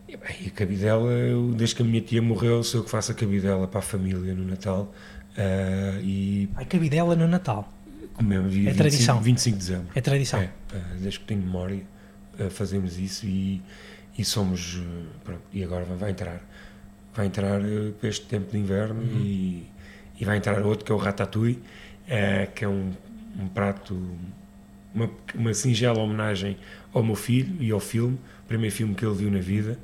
[0.08, 3.12] e, bem, a cabidela, eu, desde que a minha tia morreu, sou eu que faço
[3.12, 4.92] a cabidela para a família no Natal.
[6.04, 6.50] e...
[6.56, 7.75] A cabidela no Natal?
[8.50, 9.22] Dia é 25, tradição.
[9.22, 9.88] 25 de dezembro.
[9.96, 10.40] É tradição.
[10.40, 10.52] É,
[11.00, 11.84] desde que tenho memória,
[12.50, 13.62] fazemos isso e,
[14.18, 14.82] e somos.
[15.24, 16.42] Pronto, e agora vai entrar.
[17.14, 17.62] Vai entrar
[18.00, 19.22] para este tempo de inverno uhum.
[19.22, 19.70] e,
[20.20, 21.62] e vai entrar outro que é o Ratatouille,
[22.54, 22.92] que é um,
[23.40, 23.98] um prato,
[24.94, 26.58] uma, uma singela homenagem
[26.94, 29.80] ao meu filho e ao filme, o primeiro filme que ele viu na vida.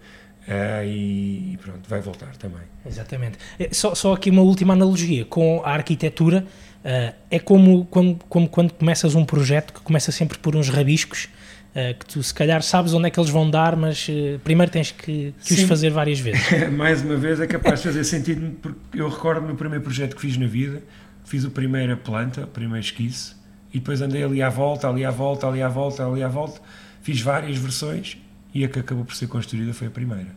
[0.47, 2.61] Uh, e, e, pronto, vai voltar também.
[2.85, 3.37] Exatamente.
[3.71, 6.45] Só, só aqui uma última analogia com a arquitetura.
[6.83, 11.29] Uh, é como, como, como, quando começas um projeto que começa sempre por uns rabiscos,
[11.75, 14.71] uh, que tu se calhar sabes onde é que eles vão dar, mas uh, primeiro
[14.71, 16.41] tens que, que os fazer várias vezes.
[16.73, 20.21] Mais uma vez é capaz de fazer sentido, porque eu recordo no primeiro projeto que
[20.21, 20.81] fiz na vida,
[21.23, 23.35] fiz o primeiro a planta, o primeiro esquice,
[23.71, 26.59] e depois andei ali à volta, ali à volta, ali à volta, ali à volta,
[27.03, 28.17] fiz várias versões
[28.53, 30.35] e a que acabou por ser construída foi a primeira.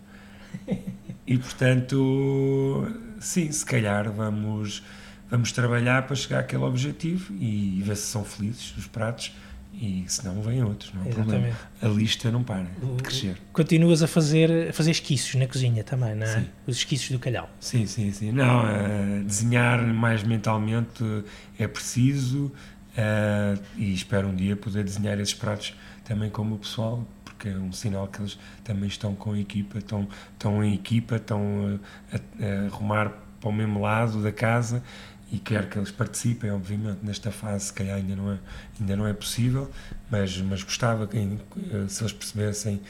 [1.27, 2.87] E portanto,
[3.19, 4.83] sim, se calhar vamos
[5.31, 9.33] vamos trabalhar para chegar àquele objetivo e ver se são felizes os pratos
[9.73, 11.49] e se não vêm outros, não é problema.
[11.83, 12.65] A lista não para
[12.97, 13.37] de crescer.
[13.53, 16.41] Continuas a fazer, a fazer esquiços na cozinha também, não é?
[16.41, 16.47] Sim.
[16.67, 17.51] Os esquiços do calhau.
[17.59, 18.31] Sim, sim, sim.
[18.31, 21.03] Não, uh, desenhar mais mentalmente
[21.59, 22.53] é preciso
[22.97, 27.05] uh, e espero um dia poder desenhar esses pratos também como o pessoal,
[27.45, 31.17] porque é um sinal que eles também estão com a equipa, estão, estão em equipa,
[31.17, 31.79] estão
[32.11, 34.83] a, a, a arrumar para o mesmo lado da casa
[35.31, 38.39] e quero que eles participem, obviamente, nesta fase, que ainda não é,
[38.81, 39.71] ainda não é possível,
[40.11, 42.81] mas, mas gostava que, eh, se eles percebessem,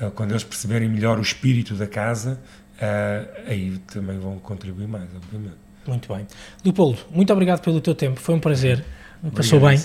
[0.00, 2.38] eh, quando eles perceberem melhor o espírito da casa,
[2.78, 5.56] eh, aí também vão contribuir mais, obviamente.
[5.86, 6.26] Muito bem.
[6.64, 8.84] Leopoldo, muito obrigado pelo teu tempo, foi um prazer,
[9.34, 9.78] passou bem.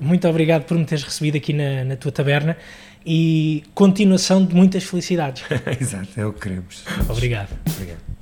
[0.00, 2.56] Muito obrigado por me teres recebido aqui na, na tua taberna
[3.04, 5.44] e continuação de muitas felicidades.
[5.80, 6.84] Exato, é o que queremos.
[7.08, 7.50] Obrigado.
[7.74, 8.19] Obrigado.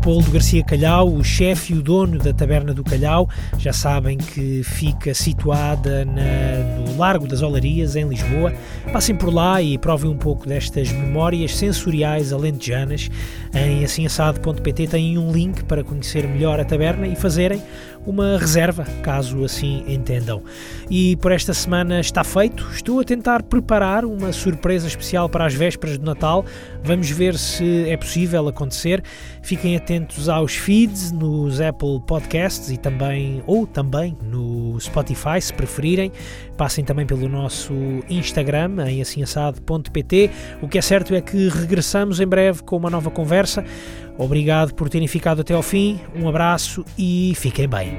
[0.00, 3.28] Leopoldo Garcia Calhau, o chefe e o dono da Taberna do Calhau.
[3.58, 8.50] Já sabem que fica situada na, no Largo das Olarias, em Lisboa.
[8.94, 13.10] Passem por lá e provem um pouco destas memórias sensoriais alentejanas.
[13.52, 17.62] Em assimassado.pt têm um link para conhecer melhor a taberna e fazerem
[18.10, 20.42] uma reserva, caso assim entendam.
[20.90, 22.66] E por esta semana está feito.
[22.72, 26.44] Estou a tentar preparar uma surpresa especial para as vésperas de Natal.
[26.82, 29.02] Vamos ver se é possível acontecer.
[29.42, 36.10] Fiquem atentos aos feeds nos Apple Podcasts e também ou também no Spotify, se preferirem.
[36.56, 37.72] Passem também pelo nosso
[38.08, 40.30] Instagram em assimassado.pt.
[40.60, 43.64] O que é certo é que regressamos em breve com uma nova conversa.
[44.20, 47.96] Obrigado por terem ficado até ao fim, um abraço e fiquem bem.